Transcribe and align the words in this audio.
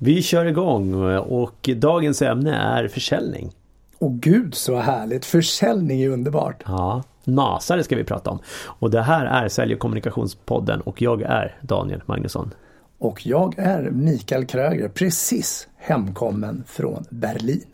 Vi 0.00 0.22
kör 0.22 0.46
igång 0.46 0.94
och 1.18 1.70
dagens 1.76 2.22
ämne 2.22 2.56
är 2.56 2.88
försäljning. 2.88 3.50
Och 3.98 4.12
gud 4.12 4.54
så 4.54 4.76
härligt! 4.76 5.24
Försäljning 5.24 6.02
är 6.02 6.08
underbart! 6.08 6.62
Ja, 6.66 7.02
Nasare 7.24 7.84
ska 7.84 7.96
vi 7.96 8.04
prata 8.04 8.30
om. 8.30 8.38
Och 8.64 8.90
det 8.90 9.02
här 9.02 9.26
är 9.26 9.48
Sälj 9.48 9.74
och 9.74 9.80
kommunikationspodden 9.80 10.80
och 10.80 11.02
jag 11.02 11.22
är 11.22 11.56
Daniel 11.60 12.02
Magnusson. 12.06 12.54
Och 12.98 13.26
jag 13.26 13.58
är 13.58 13.90
Mikael 13.90 14.46
Kröger, 14.46 14.88
precis 14.88 15.68
hemkommen 15.76 16.64
från 16.66 17.04
Berlin. 17.10 17.64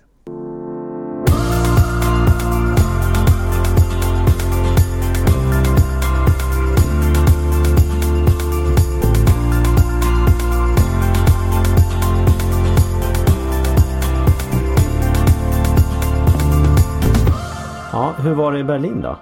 Det 18.54 18.60
i 18.60 18.64
Berlin 18.64 19.00
då? 19.00 19.18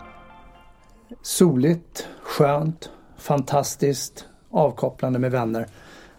Soligt, 1.23 2.09
skönt, 2.23 2.91
fantastiskt, 3.17 4.27
avkopplande 4.51 5.19
med 5.19 5.31
vänner. 5.31 5.67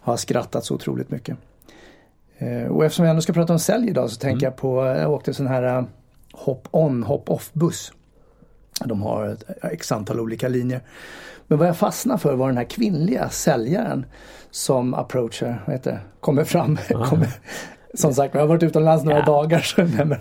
Har 0.01 0.17
skrattat 0.17 0.65
så 0.65 0.75
otroligt 0.75 1.09
mycket. 1.09 1.37
Eh, 2.37 2.67
och 2.67 2.85
eftersom 2.85 3.03
vi 3.03 3.09
ändå 3.09 3.21
ska 3.21 3.33
prata 3.33 3.53
om 3.53 3.59
sälj 3.59 3.89
idag 3.89 4.09
så 4.09 4.19
tänker 4.19 4.35
mm. 4.35 4.43
jag 4.43 4.55
på, 4.55 4.85
jag 4.85 5.11
åkte 5.11 5.33
sån 5.33 5.47
här 5.47 5.77
eh, 5.77 5.83
hop-on, 6.33 7.03
hop-off 7.03 7.53
buss. 7.53 7.93
De 8.85 9.01
har 9.01 9.27
ett 9.27 9.43
x 9.63 9.91
antal 9.91 10.19
olika 10.19 10.47
linjer. 10.47 10.81
Men 11.47 11.57
vad 11.57 11.67
jag 11.67 11.77
fastnade 11.77 12.19
för 12.19 12.35
var 12.35 12.47
den 12.47 12.57
här 12.57 12.63
kvinnliga 12.63 13.29
säljaren 13.29 14.05
som 14.51 14.93
approachar, 14.93 15.63
vad 15.65 15.75
heter 15.75 15.91
det, 15.91 15.99
kommer 16.19 16.43
fram, 16.43 16.77
ah. 16.95 17.05
kommer, 17.09 17.27
som 17.93 18.13
sagt, 18.13 18.33
jag 18.33 18.41
har 18.41 18.47
varit 18.47 18.63
utomlands 18.63 19.03
några 19.03 19.19
ja. 19.19 19.25
dagar. 19.25 19.59
Så, 19.59 20.15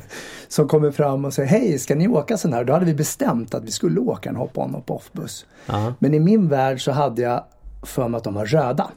som 0.48 0.68
kommer 0.68 0.90
fram 0.90 1.24
och 1.24 1.34
säger 1.34 1.48
Hej, 1.48 1.78
ska 1.78 1.94
ni 1.94 2.08
åka 2.08 2.36
sån 2.36 2.52
här? 2.52 2.64
Då 2.64 2.72
hade 2.72 2.84
vi 2.84 2.94
bestämt 2.94 3.54
att 3.54 3.64
vi 3.64 3.70
skulle 3.70 4.00
åka 4.00 4.28
en 4.28 4.36
hop-on 4.36 4.74
hop-off 4.74 5.12
buss. 5.12 5.46
Aha. 5.66 5.94
Men 5.98 6.14
i 6.14 6.20
min 6.20 6.48
värld 6.48 6.84
så 6.84 6.92
hade 6.92 7.22
jag 7.22 7.44
för 7.82 8.08
mig 8.08 8.18
att 8.18 8.24
de 8.24 8.34
var 8.34 8.46
röda. 8.46 8.90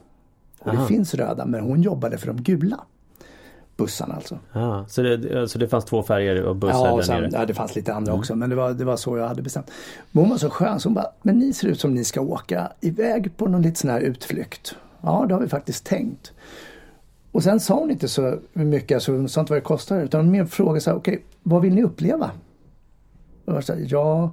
Och 0.60 0.68
Aha. 0.68 0.82
det 0.82 0.88
finns 0.88 1.14
röda, 1.14 1.46
men 1.46 1.60
hon 1.60 1.82
jobbade 1.82 2.18
för 2.18 2.26
de 2.26 2.42
gula. 2.42 2.80
Bussarna 3.76 4.14
alltså. 4.14 4.38
Ja, 4.52 4.84
så, 4.88 5.02
det, 5.02 5.48
så 5.48 5.58
det 5.58 5.68
fanns 5.68 5.84
två 5.84 6.02
färger 6.02 6.42
av 6.42 6.56
bussar 6.56 6.86
ja, 6.86 6.96
där 6.96 7.02
sen, 7.02 7.22
nere? 7.22 7.30
Ja, 7.32 7.46
det 7.46 7.54
fanns 7.54 7.76
lite 7.76 7.94
andra 7.94 8.12
mm. 8.12 8.20
också 8.20 8.36
men 8.36 8.50
det 8.50 8.56
var, 8.56 8.72
det 8.72 8.84
var 8.84 8.96
så 8.96 9.18
jag 9.18 9.28
hade 9.28 9.42
bestämt. 9.42 9.70
Men 10.12 10.22
hon 10.22 10.30
var 10.30 10.38
så 10.38 10.50
skön 10.50 10.80
så 10.80 10.88
hon 10.88 10.94
bara, 10.94 11.10
men 11.22 11.38
ni 11.38 11.52
ser 11.52 11.68
ut 11.68 11.80
som 11.80 11.94
ni 11.94 12.04
ska 12.04 12.20
åka 12.20 12.72
iväg 12.80 13.36
på 13.36 13.48
någon 13.48 13.62
liten 13.62 13.76
sån 13.76 13.90
här 13.90 14.00
utflykt. 14.00 14.76
Ja, 15.00 15.24
det 15.28 15.34
har 15.34 15.40
vi 15.40 15.48
faktiskt 15.48 15.86
tänkt. 15.86 16.32
Och 17.36 17.42
sen 17.42 17.60
sa 17.60 17.74
hon 17.74 17.90
inte 17.90 18.08
så 18.08 18.38
mycket, 18.52 18.94
alltså, 18.94 19.12
hon 19.12 19.28
sa 19.28 19.40
inte 19.40 19.52
vad 19.52 19.56
det 19.56 19.64
kostar 19.64 20.00
utan 20.00 20.20
hon 20.20 20.30
mer 20.30 20.44
frågade 20.44 20.80
så 20.80 20.90
här, 20.90 20.96
okej, 20.96 21.14
okay, 21.14 21.24
vad 21.42 21.62
vill 21.62 21.74
ni 21.74 21.82
uppleva? 21.82 22.30
Och 23.44 23.54
jag 23.54 23.64
sa, 23.64 23.74
ja, 23.74 24.30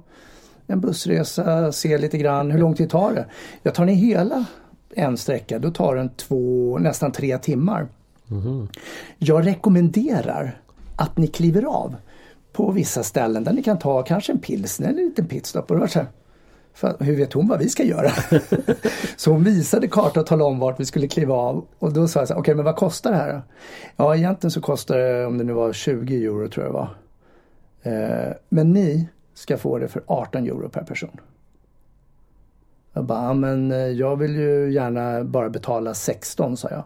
en 0.66 0.80
bussresa, 0.80 1.72
se 1.72 1.98
lite 1.98 2.18
grann, 2.18 2.50
hur 2.50 2.58
lång 2.58 2.74
tid 2.74 2.90
tar 2.90 3.12
det? 3.12 3.26
Jag 3.62 3.74
tar 3.74 3.84
ni 3.84 3.94
hela 3.94 4.44
en 4.94 5.16
sträcka, 5.16 5.58
då 5.58 5.70
tar 5.70 5.96
den 5.96 6.08
två, 6.08 6.78
nästan 6.78 7.12
tre 7.12 7.38
timmar. 7.38 7.88
Mm. 8.30 8.68
Jag 9.18 9.46
rekommenderar 9.46 10.60
att 10.96 11.18
ni 11.18 11.26
kliver 11.26 11.62
av 11.62 11.96
på 12.52 12.70
vissa 12.70 13.02
ställen 13.02 13.44
där 13.44 13.52
ni 13.52 13.62
kan 13.62 13.78
ta 13.78 14.02
kanske 14.02 14.32
en 14.32 14.38
pilsner 14.38 14.88
eller 14.88 15.00
en 15.00 15.08
liten 15.08 15.26
pitstop. 15.26 15.70
Och 15.70 15.80
då 15.80 15.88
så 15.88 16.00
hur 16.80 17.16
vet 17.16 17.32
hon 17.32 17.48
vad 17.48 17.58
vi 17.58 17.68
ska 17.68 17.82
göra? 17.82 18.10
så 19.16 19.30
hon 19.30 19.44
visade 19.44 19.88
kartan 19.88 20.20
och 20.20 20.26
talade 20.26 20.44
om 20.44 20.58
vart 20.58 20.80
vi 20.80 20.84
skulle 20.84 21.08
kliva 21.08 21.34
av. 21.34 21.64
Och 21.78 21.92
då 21.92 22.08
sa 22.08 22.20
jag 22.20 22.24
okej 22.30 22.40
okay, 22.40 22.54
men 22.54 22.64
vad 22.64 22.76
kostar 22.76 23.10
det 23.10 23.16
här 23.16 23.32
då? 23.32 23.40
Ja 23.96 24.16
egentligen 24.16 24.50
så 24.50 24.60
kostar 24.60 24.98
det, 24.98 25.26
om 25.26 25.38
det 25.38 25.44
nu 25.44 25.52
var 25.52 25.72
20 25.72 26.24
euro 26.24 26.48
tror 26.48 26.66
jag 26.66 26.74
det 26.74 26.78
var. 26.78 26.88
Eh, 27.82 28.32
men 28.48 28.72
ni 28.72 29.08
ska 29.34 29.56
få 29.56 29.78
det 29.78 29.88
för 29.88 30.02
18 30.06 30.46
euro 30.46 30.68
per 30.68 30.84
person. 30.84 31.20
Jag 32.92 33.04
bara, 33.04 33.34
men 33.34 33.72
eh, 33.72 33.78
jag 33.78 34.16
vill 34.16 34.36
ju 34.36 34.72
gärna 34.72 35.24
bara 35.24 35.50
betala 35.50 35.94
16 35.94 36.56
sa 36.56 36.68
jag. 36.70 36.84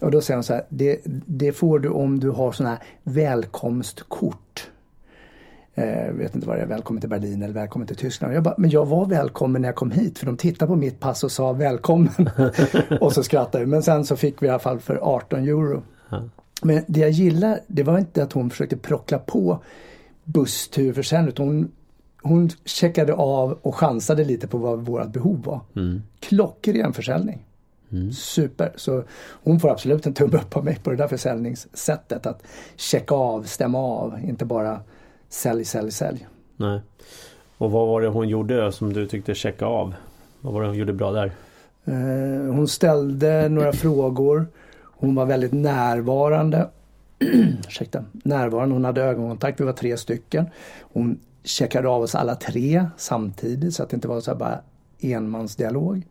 Och 0.00 0.10
då 0.10 0.20
säger 0.20 0.36
hon 0.36 0.44
så 0.44 0.52
här, 0.52 0.64
det, 0.68 1.00
det 1.26 1.52
får 1.52 1.78
du 1.78 1.88
om 1.88 2.20
du 2.20 2.30
har 2.30 2.52
sådana 2.52 2.74
här 2.74 2.84
välkomstkort. 3.02 4.70
Eh, 5.78 6.12
vet 6.12 6.34
inte 6.34 6.46
vad 6.46 6.56
det 6.56 6.62
är, 6.62 6.66
välkommen 6.66 7.00
till 7.00 7.10
Berlin 7.10 7.42
eller 7.42 7.54
välkommen 7.54 7.86
till 7.86 7.96
Tyskland. 7.96 8.34
Jag 8.34 8.42
bara, 8.42 8.54
men 8.58 8.70
jag 8.70 8.86
var 8.86 9.06
välkommen 9.06 9.62
när 9.62 9.68
jag 9.68 9.76
kom 9.76 9.90
hit 9.90 10.18
för 10.18 10.26
de 10.26 10.36
tittade 10.36 10.68
på 10.68 10.76
mitt 10.76 11.00
pass 11.00 11.24
och 11.24 11.32
sa 11.32 11.52
välkommen. 11.52 12.30
och 13.00 13.12
så 13.12 13.22
skrattade 13.22 13.64
vi. 13.64 13.70
Men 13.70 13.82
sen 13.82 14.04
så 14.04 14.16
fick 14.16 14.42
vi 14.42 14.46
i 14.46 14.50
alla 14.50 14.58
fall 14.58 14.80
för 14.80 14.96
18 14.96 15.44
euro. 15.44 15.82
Men 16.62 16.84
det 16.86 17.00
jag 17.00 17.10
gillar, 17.10 17.60
det 17.66 17.82
var 17.82 17.98
inte 17.98 18.22
att 18.22 18.32
hon 18.32 18.50
försökte 18.50 18.76
prockla 18.76 19.18
på 19.18 19.62
bussturförsäljning 20.24 21.28
utan 21.28 21.46
hon, 21.46 21.72
hon 22.22 22.50
checkade 22.64 23.14
av 23.14 23.58
och 23.62 23.74
chansade 23.74 24.24
lite 24.24 24.46
på 24.46 24.58
vad 24.58 24.80
vårt 24.80 25.12
behov 25.12 25.42
var. 25.44 25.60
Mm. 25.76 26.02
Klockren 26.20 26.92
försäljning. 26.92 27.44
Mm. 27.92 28.12
Super! 28.12 28.72
Så 28.76 29.04
hon 29.42 29.60
får 29.60 29.70
absolut 29.70 30.06
en 30.06 30.14
tumme 30.14 30.36
upp 30.36 30.56
av 30.56 30.64
mig 30.64 30.78
på 30.82 30.90
det 30.90 30.96
där 30.96 31.08
försäljningssättet. 31.08 32.26
Att 32.26 32.42
checka 32.76 33.14
av, 33.14 33.42
stämma 33.42 33.78
av, 33.78 34.18
inte 34.24 34.44
bara 34.44 34.80
sälj, 35.28 35.64
sälj, 35.64 35.90
sälj. 35.90 36.26
Nej. 36.56 36.80
Och 37.58 37.70
vad 37.70 37.88
var 37.88 38.00
det 38.00 38.08
hon 38.08 38.28
gjorde 38.28 38.72
som 38.72 38.92
du 38.92 39.06
tyckte 39.06 39.34
checka 39.34 39.66
av? 39.66 39.94
Vad 40.40 40.52
var 40.52 40.62
det 40.62 40.68
hon 40.68 40.76
gjorde 40.76 40.92
bra 40.92 41.12
där? 41.12 41.32
Eh, 41.84 42.54
hon 42.54 42.68
ställde 42.68 43.48
några 43.48 43.72
frågor. 43.72 44.46
Hon 44.82 45.14
var 45.14 45.26
väldigt 45.26 45.52
närvarande. 45.52 46.68
Ursäkta. 47.68 48.04
Närvarande. 48.12 48.74
Hon 48.74 48.84
hade 48.84 49.02
ögonkontakt. 49.02 49.60
Vi 49.60 49.64
var 49.64 49.72
tre 49.72 49.96
stycken. 49.96 50.46
Hon 50.80 51.18
checkade 51.44 51.88
av 51.88 52.02
oss 52.02 52.14
alla 52.14 52.34
tre 52.34 52.86
samtidigt 52.96 53.74
så 53.74 53.82
att 53.82 53.90
det 53.90 53.94
inte 53.94 54.08
var 54.08 54.20
så 54.20 54.34
bara 54.34 54.60
enmansdialog. 55.00 56.02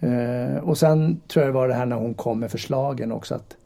Eh, 0.00 0.56
och 0.62 0.78
sen 0.78 1.20
tror 1.28 1.44
jag 1.44 1.54
det 1.54 1.58
var 1.58 1.68
det 1.68 1.74
här 1.74 1.86
när 1.86 1.96
hon 1.96 2.14
kom 2.14 2.40
med 2.40 2.50
förslagen 2.50 3.12
också 3.12 3.34
att 3.34 3.56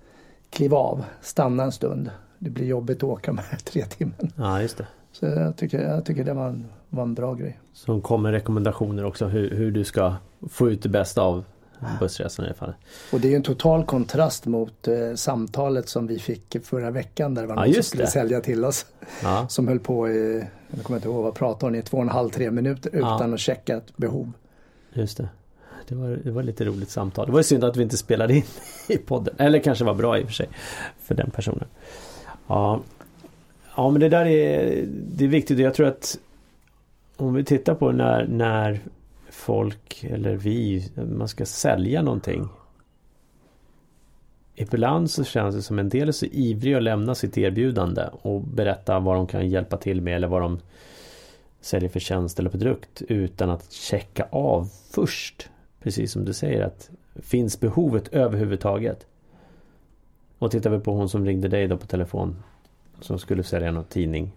kliva 0.50 0.76
av, 0.76 1.04
stanna 1.20 1.62
en 1.62 1.72
stund, 1.72 2.10
det 2.38 2.50
blir 2.50 2.66
jobbigt 2.66 2.96
att 2.96 3.02
åka 3.02 3.32
med 3.32 3.44
tre 3.64 3.84
timmar. 3.84 4.30
Ja, 4.36 4.62
just 4.62 4.76
det. 4.76 4.86
Så 5.12 5.26
jag 5.26 5.56
tycker, 5.56 5.82
jag 5.82 6.04
tycker 6.04 6.24
det 6.24 6.32
var 6.32 6.48
en, 6.48 6.66
var 6.88 7.02
en 7.02 7.14
bra 7.14 7.34
grej. 7.34 7.60
Så 7.72 7.92
hon 7.92 8.00
kom 8.00 8.22
med 8.22 8.32
rekommendationer 8.32 9.04
också 9.04 9.26
hur, 9.26 9.50
hur 9.50 9.70
du 9.70 9.84
ska 9.84 10.14
få 10.50 10.70
ut 10.70 10.82
det 10.82 10.88
bästa 10.88 11.22
av 11.22 11.44
bussresan 12.00 12.44
i 12.44 12.48
alla 12.48 12.56
fall. 12.56 12.74
Och 13.12 13.20
det 13.20 13.28
är 13.28 13.30
ju 13.30 13.36
en 13.36 13.42
total 13.42 13.84
kontrast 13.84 14.46
mot 14.46 14.88
eh, 14.88 15.14
samtalet 15.14 15.88
som 15.88 16.06
vi 16.06 16.18
fick 16.18 16.56
förra 16.64 16.90
veckan 16.90 17.34
där 17.34 17.42
det 17.42 17.48
var 17.48 17.54
någon 17.54 17.68
ja, 17.68 17.74
som 17.74 17.82
skulle 17.82 18.02
det. 18.02 18.10
sälja 18.10 18.40
till 18.40 18.64
oss. 18.64 18.86
Ja. 19.22 19.46
Som 19.48 19.68
höll 19.68 19.78
på 19.78 20.08
i, 20.08 20.44
jag 20.70 20.84
kommer 20.84 20.98
inte 20.98 21.08
ihåg 21.08 21.22
vad 21.22 21.34
pratade 21.34 21.66
hon 21.66 21.74
i, 21.74 21.82
två 21.82 21.96
och 21.96 22.02
en 22.02 22.08
halv, 22.08 22.30
tre 22.30 22.50
minuter 22.50 22.90
utan 22.96 23.28
ja. 23.28 23.34
att 23.34 23.40
checka 23.40 23.76
ett 23.76 23.96
behov. 23.96 24.32
Just 24.92 25.16
det. 25.16 25.28
Det 25.88 25.94
var, 25.94 26.08
det 26.24 26.30
var 26.30 26.42
lite 26.42 26.64
roligt 26.64 26.90
samtal. 26.90 27.26
Det 27.26 27.32
var 27.32 27.40
ju 27.40 27.44
synd 27.44 27.64
att 27.64 27.76
vi 27.76 27.82
inte 27.82 27.96
spelade 27.96 28.34
in 28.34 28.44
i 28.88 28.96
podden. 28.96 29.34
Eller 29.38 29.58
kanske 29.58 29.84
var 29.84 29.94
bra 29.94 30.18
i 30.18 30.22
och 30.22 30.26
för 30.26 30.34
sig. 30.34 30.48
För 31.02 31.14
den 31.14 31.30
personen. 31.30 31.64
Ja, 32.46 32.80
ja 33.76 33.90
men 33.90 34.00
det 34.00 34.08
där 34.08 34.26
är, 34.26 34.84
det 34.88 35.24
är 35.24 35.28
viktigt. 35.28 35.58
Jag 35.58 35.74
tror 35.74 35.86
att 35.86 36.18
om 37.16 37.34
vi 37.34 37.44
tittar 37.44 37.74
på 37.74 37.92
när, 37.92 38.26
när 38.26 38.80
folk 39.30 40.04
eller 40.04 40.36
vi, 40.36 40.90
man 41.12 41.28
ska 41.28 41.46
sälja 41.46 42.02
någonting. 42.02 42.48
Ibland 44.54 45.10
så 45.10 45.24
känns 45.24 45.54
det 45.54 45.62
som 45.62 45.78
en 45.78 45.88
del 45.88 46.08
är 46.08 46.12
så 46.12 46.26
ivriga 46.26 46.76
att 46.76 46.82
lämna 46.82 47.14
sitt 47.14 47.38
erbjudande 47.38 48.02
och 48.22 48.40
berätta 48.40 48.98
vad 48.98 49.16
de 49.16 49.26
kan 49.26 49.48
hjälpa 49.48 49.76
till 49.76 50.00
med 50.00 50.16
eller 50.16 50.28
vad 50.28 50.42
de 50.42 50.60
säljer 51.60 51.88
för 51.88 52.00
tjänst 52.00 52.38
eller 52.38 52.50
produkt 52.50 53.02
utan 53.08 53.50
att 53.50 53.72
checka 53.72 54.28
av 54.30 54.68
först. 54.90 55.48
Precis 55.82 56.12
som 56.12 56.24
du 56.24 56.32
säger 56.32 56.64
att 56.64 56.90
finns 57.14 57.60
behovet 57.60 58.08
överhuvudtaget? 58.08 59.06
Och 60.38 60.50
tittar 60.50 60.70
vi 60.70 60.78
på 60.78 60.92
hon 60.92 61.08
som 61.08 61.24
ringde 61.24 61.48
dig 61.48 61.66
då 61.68 61.76
på 61.76 61.86
telefon 61.86 62.36
som 63.00 63.18
skulle 63.18 63.42
sälja 63.42 63.70
någon 63.70 63.84
tidning. 63.84 64.32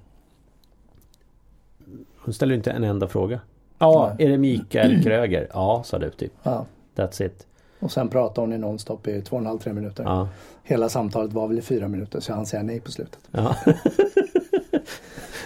Hon 2.18 2.34
ställer 2.34 2.56
inte 2.56 2.72
en 2.72 2.84
enda 2.84 3.07
fråga. 3.07 3.40
Ja, 3.78 4.16
är 4.19 4.30
det 4.30 4.38
Mikael 4.38 5.04
Kröger? 5.04 5.48
Ja, 5.54 5.84
sa 5.86 6.00
du 6.00 6.10
typ. 6.10 6.34
Ja. 6.44 6.66
That's 6.96 7.25
it. 7.25 7.48
Och 7.80 7.92
sen 7.92 8.10
pratade 8.10 8.42
hon 8.42 8.54
i 8.54 8.57
nonstop 8.57 9.07
i 9.07 9.22
två 9.22 9.36
och 9.36 9.42
en 9.42 9.46
halv, 9.46 9.60
tre 9.60 9.74
minuter. 9.74 10.04
Ja. 10.04 10.30
Hela 10.63 10.90
samtalet 10.90 11.34
var 11.34 11.48
väl 11.48 11.60
i 11.60 11.62
fyra 11.62 11.88
minuter 11.88 12.19
så 12.19 12.34
han 12.34 12.46
säger 12.46 12.63
nej 12.63 12.80
på 12.80 12.92
slutet. 12.92 13.19
Ja. 13.31 13.56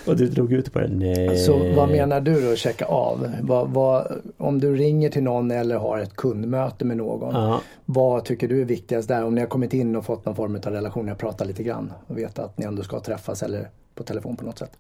och 0.08 0.16
du 0.16 0.28
drog 0.28 0.54
ut 0.54 0.74
på 0.74 0.80
det? 0.80 0.88
Nej. 0.88 1.38
Så 1.38 1.74
vad 1.76 1.90
menar 1.90 2.22
du 2.22 2.50
då, 2.50 2.56
checka 2.56 2.86
av? 2.86 3.28
Vad, 3.42 3.70
vad, 3.70 4.22
om 4.38 4.60
du 4.60 4.76
ringer 4.76 5.10
till 5.10 5.24
någon 5.24 5.52
eller 5.52 5.76
har 5.76 6.00
ett 6.00 6.16
kundmöte 6.16 6.86
med 6.86 6.98
någon. 6.98 7.36
Ja. 7.36 7.62
Vad 7.86 8.26
tycker 8.26 8.48
du 8.48 8.62
är 8.62 8.66
viktigast 8.66 9.08
där? 9.08 9.26
Om 9.26 9.36
ni 9.36 9.42
har 9.42 9.48
kommit 9.48 9.74
in 9.74 9.96
och 9.96 10.06
fått 10.06 10.26
någon 10.26 10.36
form 10.36 10.56
av 10.56 10.74
relation, 10.74 11.08
jag 11.08 11.18
pratar 11.18 11.46
lite 11.46 11.64
grann 11.64 11.94
och 12.08 12.18
vet 12.18 12.40
att 12.40 12.58
ni 12.58 12.66
ändå 12.66 12.84
ska 12.84 13.00
träffas 13.00 13.44
eller 13.44 13.70
på 13.96 14.04
telefon 14.04 14.36
på 14.36 14.46
något 14.46 14.60
sätt. 14.60 14.72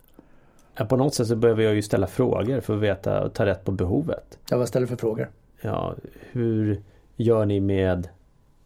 Ja, 0.75 0.85
på 0.85 0.97
något 0.97 1.13
sätt 1.13 1.27
så 1.27 1.35
behöver 1.35 1.63
jag 1.63 1.75
ju 1.75 1.81
ställa 1.81 2.07
frågor 2.07 2.61
för 2.61 2.75
att 2.75 2.81
veta 2.81 3.23
och 3.23 3.33
ta 3.33 3.45
rätt 3.45 3.65
på 3.65 3.71
behovet. 3.71 4.37
Ja, 4.49 4.57
vad 4.57 4.67
ställer 4.67 4.87
du 4.87 4.89
för 4.89 4.97
frågor? 4.97 5.29
Ja, 5.61 5.95
hur 6.31 6.81
gör 7.15 7.45
ni 7.45 7.59
med 7.59 8.07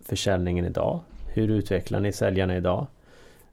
försäljningen 0.06 0.66
idag? 0.66 1.00
hur 1.38 1.50
utvecklar 1.50 2.00
ni 2.00 2.12
säljarna 2.12 2.58
idag? 2.58 2.88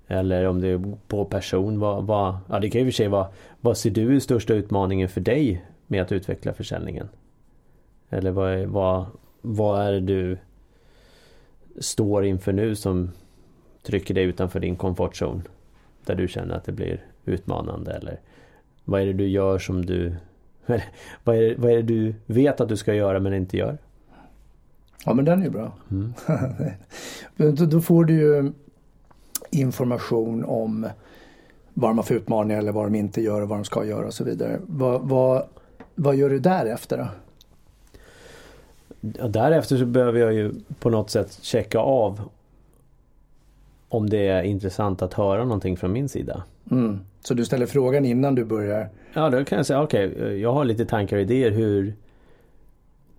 Eller 0.08 0.46
om 0.46 0.60
det 0.60 0.68
är 0.68 0.96
på 1.08 1.24
person, 1.24 1.78
vad, 1.78 2.06
vad, 2.06 2.36
ja 2.48 2.60
det 2.60 2.70
kan 2.70 2.80
ju 2.80 2.86
för 2.86 2.92
sig 2.92 3.08
vara 3.08 3.28
Vad 3.60 3.76
ser 3.76 3.90
du 3.90 4.16
är 4.16 4.20
största 4.20 4.54
utmaningen 4.54 5.08
för 5.08 5.20
dig 5.20 5.64
med 5.86 6.02
att 6.02 6.12
utveckla 6.12 6.52
försäljningen? 6.52 7.08
Eller 8.10 8.30
vad 8.30 8.66
vad, 8.66 9.06
vad 9.42 9.86
är 9.86 9.92
det 9.92 10.00
du 10.00 10.38
står 11.78 12.24
inför 12.24 12.52
nu 12.52 12.74
som 12.74 13.10
trycker 13.82 14.14
dig 14.14 14.24
utanför 14.24 14.60
din 14.60 14.76
komfortzon? 14.76 15.42
Där 16.06 16.14
du 16.14 16.28
känner 16.28 16.54
att 16.54 16.64
det 16.64 16.72
blir 16.72 17.04
utmanande 17.24 17.92
eller 17.92 18.20
vad 18.84 19.00
är 19.00 19.06
det 19.06 19.12
du 19.12 19.28
gör 19.28 19.58
som 19.58 19.86
du 19.86 20.14
vad, 21.24 21.36
är 21.36 21.40
det, 21.40 21.54
vad 21.58 21.72
är 21.72 21.76
det 21.76 21.82
du 21.82 22.14
vet 22.26 22.60
att 22.60 22.68
du 22.68 22.76
ska 22.76 22.94
göra 22.94 23.20
men 23.20 23.34
inte 23.34 23.56
gör? 23.56 23.78
Ja 25.04 25.14
men 25.14 25.24
den 25.24 25.40
är 25.40 25.44
ju 25.44 25.50
bra. 25.50 25.72
Mm. 25.90 26.14
då 27.70 27.80
får 27.80 28.04
du 28.04 28.14
ju 28.14 28.52
information 29.54 30.44
om 30.44 30.86
vad 31.74 31.90
de 31.90 31.98
har 31.98 32.04
för 32.04 32.14
utmaningar 32.14 32.58
eller 32.58 32.72
vad 32.72 32.86
de 32.86 32.94
inte 32.94 33.20
gör 33.20 33.42
och 33.42 33.48
vad 33.48 33.58
de 33.58 33.64
ska 33.64 33.84
göra 33.84 34.06
och 34.06 34.14
så 34.14 34.24
vidare. 34.24 34.60
Vad, 34.66 35.00
vad, 35.00 35.42
vad 35.94 36.16
gör 36.16 36.30
du 36.30 36.38
därefter 36.38 36.98
då? 36.98 37.08
Därefter 39.28 39.76
så 39.76 39.86
behöver 39.86 40.20
jag 40.20 40.32
ju 40.34 40.52
på 40.78 40.90
något 40.90 41.10
sätt 41.10 41.38
checka 41.42 41.78
av 41.78 42.20
om 43.88 44.10
det 44.10 44.28
är 44.28 44.42
intressant 44.42 45.02
att 45.02 45.14
höra 45.14 45.44
någonting 45.44 45.76
från 45.76 45.92
min 45.92 46.08
sida. 46.08 46.42
Mm. 46.70 47.00
Så 47.20 47.34
du 47.34 47.44
ställer 47.44 47.66
frågan 47.66 48.04
innan 48.04 48.34
du 48.34 48.44
börjar? 48.44 48.88
Ja, 49.12 49.30
då 49.30 49.44
kan 49.44 49.56
jag 49.56 49.66
säga 49.66 49.82
okej, 49.82 50.12
okay, 50.12 50.36
jag 50.36 50.52
har 50.52 50.64
lite 50.64 50.84
tankar 50.86 51.16
och 51.16 51.22
idéer 51.22 51.50
hur, 51.50 51.94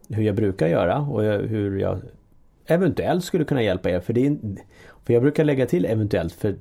hur 0.10 0.24
jag 0.24 0.36
brukar 0.36 0.68
göra 0.68 1.00
och 1.00 1.24
hur 1.24 1.80
jag 1.80 2.00
eventuellt 2.66 3.24
skulle 3.24 3.46
kunna 3.46 3.64
hjälpa 3.64 3.90
er. 3.90 4.00
För, 4.00 4.14
det 4.14 4.28
är, 4.28 4.38
för 5.06 5.14
jag 5.14 5.22
brukar 5.22 5.44
lägga 5.44 5.66
till 5.66 5.86
eventuellt 5.86 6.34
för 6.34 6.56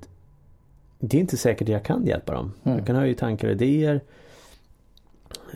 det 0.99 1.17
är 1.17 1.21
inte 1.21 1.37
säkert 1.37 1.63
att 1.63 1.73
jag 1.73 1.83
kan 1.83 2.07
hjälpa 2.07 2.33
dem. 2.33 2.53
Mm. 2.65 2.79
Jag 2.79 2.87
kan 2.87 2.97
ha 2.97 3.07
ju 3.07 3.15
tankar 3.15 3.49
och 3.49 3.55
idéer. 3.55 4.01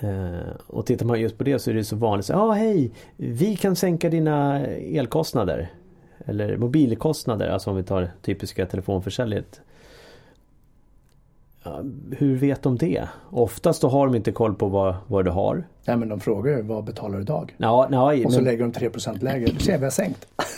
Eh, 0.00 0.54
och 0.66 0.86
tittar 0.86 1.06
man 1.06 1.20
just 1.20 1.38
på 1.38 1.44
det 1.44 1.58
så 1.58 1.70
är 1.70 1.74
det 1.74 1.84
så 1.84 1.96
vanligt. 1.96 2.28
Ja, 2.28 2.36
ah, 2.36 2.52
hej! 2.52 2.90
Vi 3.16 3.56
kan 3.56 3.76
sänka 3.76 4.08
dina 4.08 4.66
elkostnader. 4.66 5.70
Eller 6.26 6.56
mobilkostnader, 6.56 7.48
alltså 7.48 7.70
om 7.70 7.76
vi 7.76 7.82
tar 7.82 8.10
typiska 8.22 8.66
telefonförsäljet. 8.66 9.60
Ja, 11.62 11.82
hur 12.18 12.36
vet 12.36 12.62
de 12.62 12.76
det? 12.76 13.08
Oftast 13.30 13.82
då 13.82 13.88
har 13.88 14.06
de 14.06 14.14
inte 14.14 14.32
koll 14.32 14.54
på 14.54 14.66
vad, 14.66 14.94
vad 15.06 15.24
du 15.24 15.30
har. 15.30 15.64
Nej 15.84 15.96
men 15.96 16.08
de 16.08 16.20
frågar 16.20 16.62
vad 16.62 16.84
betalar 16.84 17.16
du 17.16 17.22
idag? 17.22 17.54
Ja, 17.56 17.86
nej, 17.90 18.24
och 18.24 18.32
så 18.32 18.38
men... 18.38 18.44
lägger 18.44 18.62
de 18.62 18.72
3% 18.72 19.24
lägre. 19.24 19.46
Du 19.46 19.58
ser 19.58 19.78
vi 19.78 19.84
har 19.84 19.90
sänkt. 19.90 20.26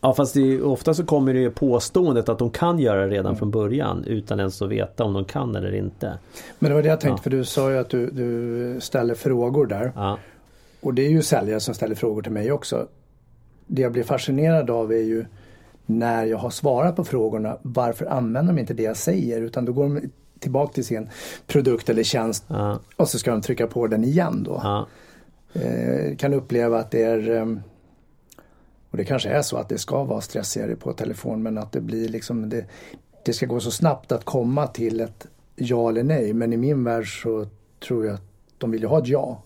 Ja 0.00 0.14
fast 0.14 0.34
det, 0.34 0.62
ofta 0.62 0.94
så 0.94 1.04
kommer 1.04 1.34
det 1.34 1.40
ju 1.40 1.50
påståendet 1.50 2.28
att 2.28 2.38
de 2.38 2.50
kan 2.50 2.78
göra 2.78 3.00
det 3.00 3.08
redan 3.08 3.26
mm. 3.26 3.36
från 3.36 3.50
början 3.50 4.04
utan 4.04 4.38
ens 4.38 4.62
att 4.62 4.68
veta 4.68 5.04
om 5.04 5.12
de 5.12 5.24
kan 5.24 5.56
eller 5.56 5.74
inte. 5.74 6.18
Men 6.58 6.70
det 6.70 6.74
var 6.74 6.82
det 6.82 6.88
jag 6.88 7.00
tänkte 7.00 7.18
ja. 7.18 7.22
för 7.22 7.30
du 7.30 7.44
sa 7.44 7.70
ju 7.70 7.78
att 7.78 7.90
du, 7.90 8.10
du 8.10 8.80
ställer 8.80 9.14
frågor 9.14 9.66
där. 9.66 9.92
Ja. 9.94 10.18
Och 10.80 10.94
det 10.94 11.06
är 11.06 11.10
ju 11.10 11.22
säljare 11.22 11.60
som 11.60 11.74
ställer 11.74 11.94
frågor 11.94 12.22
till 12.22 12.32
mig 12.32 12.52
också. 12.52 12.86
Det 13.66 13.82
jag 13.82 13.92
blir 13.92 14.02
fascinerad 14.02 14.70
av 14.70 14.92
är 14.92 14.96
ju 14.96 15.24
när 15.86 16.24
jag 16.24 16.38
har 16.38 16.50
svarat 16.50 16.96
på 16.96 17.04
frågorna 17.04 17.56
varför 17.62 18.06
använder 18.06 18.52
de 18.52 18.60
inte 18.60 18.74
det 18.74 18.82
jag 18.82 18.96
säger 18.96 19.40
utan 19.40 19.64
då 19.64 19.72
går 19.72 19.84
de 19.84 20.10
tillbaka 20.38 20.72
till 20.72 20.84
sin 20.84 21.08
produkt 21.46 21.88
eller 21.88 22.02
tjänst 22.02 22.44
ja. 22.48 22.78
och 22.96 23.08
så 23.08 23.18
ska 23.18 23.30
de 23.30 23.40
trycka 23.40 23.66
på 23.66 23.86
den 23.86 24.04
igen 24.04 24.42
då. 24.42 24.86
Eh, 25.52 26.16
kan 26.16 26.34
uppleva 26.34 26.78
att 26.78 26.90
det 26.90 27.02
är 27.02 27.30
ehm, 27.30 27.60
och 28.98 29.04
det 29.04 29.08
kanske 29.08 29.28
är 29.28 29.42
så 29.42 29.56
att 29.56 29.68
det 29.68 29.78
ska 29.78 30.04
vara 30.04 30.20
stressigare 30.20 30.76
på 30.76 30.92
telefon 30.92 31.42
men 31.42 31.58
att 31.58 31.72
det 31.72 31.80
blir 31.80 32.08
liksom 32.08 32.48
det, 32.48 32.64
det 33.24 33.32
ska 33.32 33.46
gå 33.46 33.60
så 33.60 33.70
snabbt 33.70 34.12
att 34.12 34.24
komma 34.24 34.66
till 34.66 35.00
ett 35.00 35.26
ja 35.56 35.88
eller 35.88 36.02
nej 36.02 36.32
men 36.32 36.52
i 36.52 36.56
min 36.56 36.84
värld 36.84 37.22
så 37.22 37.46
tror 37.88 38.06
jag 38.06 38.14
att 38.14 38.22
de 38.58 38.70
vill 38.70 38.82
ju 38.82 38.86
ha 38.86 38.98
ett 38.98 39.08
ja. 39.08 39.42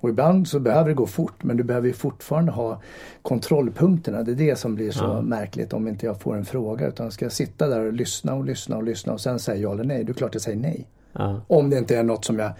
Och 0.00 0.08
ibland 0.08 0.48
så 0.48 0.60
behöver 0.60 0.88
det 0.88 0.94
gå 0.94 1.06
fort 1.06 1.44
men 1.44 1.56
du 1.56 1.64
behöver 1.64 1.86
ju 1.86 1.92
fortfarande 1.92 2.52
ha 2.52 2.82
kontrollpunkterna. 3.22 4.22
Det 4.22 4.32
är 4.32 4.36
det 4.36 4.56
som 4.56 4.74
blir 4.74 4.90
så 4.90 5.04
ja. 5.04 5.22
märkligt 5.22 5.72
om 5.72 5.88
inte 5.88 6.06
jag 6.06 6.20
får 6.20 6.36
en 6.36 6.44
fråga. 6.44 6.86
Utan 6.86 7.10
ska 7.10 7.24
jag 7.24 7.32
sitta 7.32 7.68
där 7.68 7.80
och 7.80 7.92
lyssna 7.92 8.34
och 8.34 8.44
lyssna 8.44 8.76
och 8.76 8.82
lyssna 8.82 9.12
och 9.12 9.20
sen 9.20 9.38
säga 9.38 9.60
ja 9.60 9.72
eller 9.72 9.84
nej. 9.84 10.04
Då 10.04 10.10
är 10.10 10.14
det 10.14 10.18
klart 10.18 10.34
jag 10.34 10.42
säger 10.42 10.58
nej. 10.58 10.86
Ja. 11.12 11.40
Om 11.46 11.70
det 11.70 11.78
inte 11.78 11.96
är 11.96 12.02
något 12.02 12.24
som 12.24 12.38
jag 12.38 12.52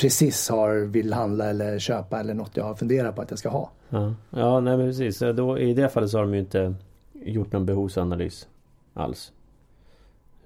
precis 0.00 0.48
har 0.48 0.74
vill 0.74 1.12
handla 1.12 1.44
eller 1.50 1.78
köpa 1.78 2.20
eller 2.20 2.34
något 2.34 2.56
jag 2.56 2.64
har 2.64 2.74
funderat 2.74 3.16
på 3.16 3.22
att 3.22 3.30
jag 3.30 3.38
ska 3.38 3.48
ha. 3.48 3.70
Ja, 3.88 4.14
ja 4.30 4.60
nej 4.60 4.76
men 4.76 4.86
precis. 4.86 5.18
Då, 5.18 5.58
I 5.58 5.74
det 5.74 5.88
fallet 5.88 6.10
så 6.10 6.18
har 6.18 6.24
de 6.24 6.34
ju 6.34 6.40
inte 6.40 6.74
gjort 7.12 7.52
någon 7.52 7.66
behovsanalys 7.66 8.48
alls. 8.94 9.32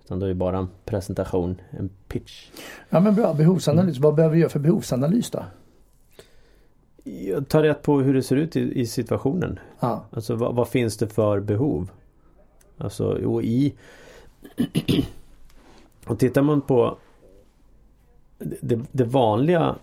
Utan 0.04 0.18
då 0.18 0.26
är 0.26 0.28
det 0.28 0.34
bara 0.34 0.58
en 0.58 0.68
presentation, 0.84 1.60
en 1.70 1.90
pitch. 2.08 2.50
Ja 2.88 3.00
men 3.00 3.14
bra, 3.14 3.34
behovsanalys. 3.34 3.96
Mm. 3.96 4.02
Vad 4.02 4.14
behöver 4.14 4.34
vi 4.34 4.40
göra 4.40 4.50
för 4.50 4.60
behovsanalys 4.60 5.30
då? 5.30 5.44
Ta 7.48 7.62
rätt 7.62 7.82
på 7.82 8.00
hur 8.00 8.14
det 8.14 8.22
ser 8.22 8.36
ut 8.36 8.56
i, 8.56 8.80
i 8.80 8.86
situationen. 8.86 9.58
Ja. 9.80 10.04
Alltså 10.10 10.34
vad, 10.34 10.54
vad, 10.54 10.68
finns 10.68 10.96
det 10.96 11.08
för 11.08 11.40
behov? 11.40 11.90
Alltså 12.78 13.04
och 13.04 13.42
i 13.42 13.74
Och 16.06 16.18
tittar 16.18 16.42
man 16.42 16.60
på 16.60 16.98
det, 18.60 18.80
det 18.92 19.04
vanliga 19.04 19.74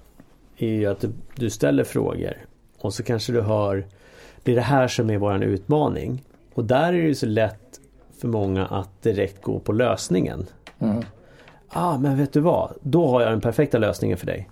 är 0.57 0.67
ju 0.67 0.85
att 0.85 0.99
du, 0.99 1.11
du, 1.35 1.49
ställer 1.49 1.83
frågor 1.83 2.37
och 2.77 2.93
så 2.93 3.03
kanske 3.03 3.33
du 3.33 3.41
hör 3.41 3.85
Det 4.43 4.51
är 4.51 4.55
det 4.55 4.61
här 4.61 4.87
som 4.87 5.09
är 5.09 5.17
våran 5.17 5.43
utmaning. 5.43 6.23
Och 6.53 6.65
där 6.65 6.93
är 6.93 7.07
det 7.07 7.15
så 7.15 7.25
lätt 7.25 7.79
för 8.19 8.27
många 8.27 8.65
att 8.65 9.01
direkt 9.01 9.41
gå 9.41 9.59
på 9.59 9.71
lösningen. 9.71 10.45
Mm. 10.79 11.03
Ah, 11.69 11.97
men 11.97 12.17
vet 12.17 12.33
du 12.33 12.39
vad? 12.39 12.73
Då 12.81 13.07
har 13.07 13.21
jag 13.21 13.31
den 13.31 13.41
perfekta 13.41 13.77
lösningen 13.77 14.17
för 14.17 14.25
dig. 14.25 14.49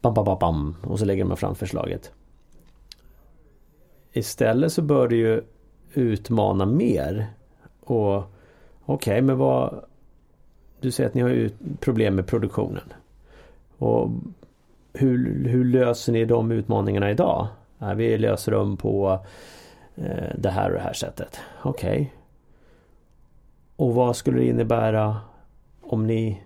Bam, 0.00 0.14
bam, 0.14 0.24
bam, 0.24 0.38
bam. 0.38 0.76
Och 0.84 0.98
så 0.98 1.04
lägger 1.04 1.24
man 1.24 1.36
fram 1.36 1.54
förslaget. 1.54 2.12
Istället 4.12 4.72
så 4.72 4.82
bör 4.82 5.08
du 5.08 5.16
ju 5.16 5.42
utmana 5.94 6.66
mer. 6.66 7.26
Och 7.80 8.24
Okej, 8.90 9.12
okay, 9.12 9.22
men 9.22 9.38
vad 9.38 9.84
du 10.80 10.90
säger 10.90 11.08
att 11.08 11.14
ni 11.14 11.20
har 11.20 11.50
problem 11.80 12.14
med 12.14 12.26
produktionen. 12.26 12.92
Och 13.78 14.10
hur, 14.92 15.44
hur 15.48 15.64
löser 15.64 16.12
ni 16.12 16.24
de 16.24 16.52
utmaningarna 16.52 17.10
idag? 17.10 17.48
Ja, 17.78 17.94
vi 17.94 18.18
löser 18.18 18.52
dem 18.52 18.76
på 18.76 19.20
eh, 19.96 20.34
det 20.38 20.50
här 20.50 20.68
och 20.68 20.76
det 20.76 20.82
här 20.82 20.92
sättet. 20.92 21.40
Okej. 21.62 21.90
Okay. 21.90 22.06
Och 23.76 23.94
vad 23.94 24.16
skulle 24.16 24.38
det 24.38 24.46
innebära 24.46 25.16
om 25.80 26.06
ni 26.06 26.42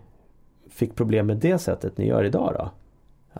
fick 0.70 0.94
problem 0.94 1.26
med 1.26 1.36
det 1.36 1.58
sättet 1.58 1.98
ni 1.98 2.06
gör 2.06 2.24
idag 2.24 2.54
då? 2.58 2.70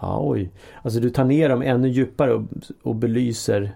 Ja, 0.00 0.18
oj. 0.22 0.50
Alltså 0.82 1.00
du 1.00 1.10
tar 1.10 1.24
ner 1.24 1.48
dem 1.48 1.62
ännu 1.62 1.88
djupare 1.88 2.34
och, 2.34 2.42
och 2.82 2.94
belyser 2.94 3.72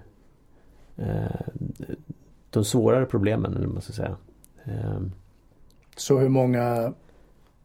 eh, 0.96 1.40
de 2.50 2.64
svårare 2.64 3.06
problemen, 3.06 3.56
eller 3.56 3.66
vad 3.66 3.74
man 3.74 3.82
ska 3.82 3.92
säga. 3.92 4.16
Eh. 4.64 5.00
Så 5.96 6.18
hur 6.18 6.28
många 6.28 6.92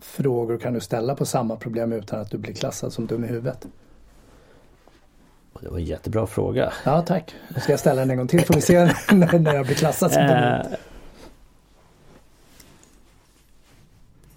frågor 0.03 0.57
kan 0.57 0.73
du 0.73 0.79
ställa 0.79 1.15
på 1.15 1.25
samma 1.25 1.55
problem 1.55 1.93
utan 1.93 2.21
att 2.21 2.31
du 2.31 2.37
blir 2.37 2.53
klassad 2.53 2.93
som 2.93 3.07
dum 3.07 3.23
i 3.23 3.27
huvudet? 3.27 3.67
Det 5.61 5.69
var 5.69 5.77
en 5.77 5.85
jättebra 5.85 6.27
fråga. 6.27 6.73
Ja, 6.85 7.01
tack. 7.01 7.35
Ska 7.61 7.71
jag 7.71 7.79
ställa 7.79 8.01
den 8.01 8.11
en 8.11 8.17
gång 8.17 8.27
till 8.27 8.45
får 8.45 8.53
vi 8.53 8.61
se 8.61 8.85
när 9.13 9.53
jag 9.53 9.65
blir 9.65 9.75
klassad 9.75 10.11
som 10.11 10.21
dum 10.21 10.37
i 10.37 10.41
huvudet. 10.41 10.71
Eh. 10.71 10.77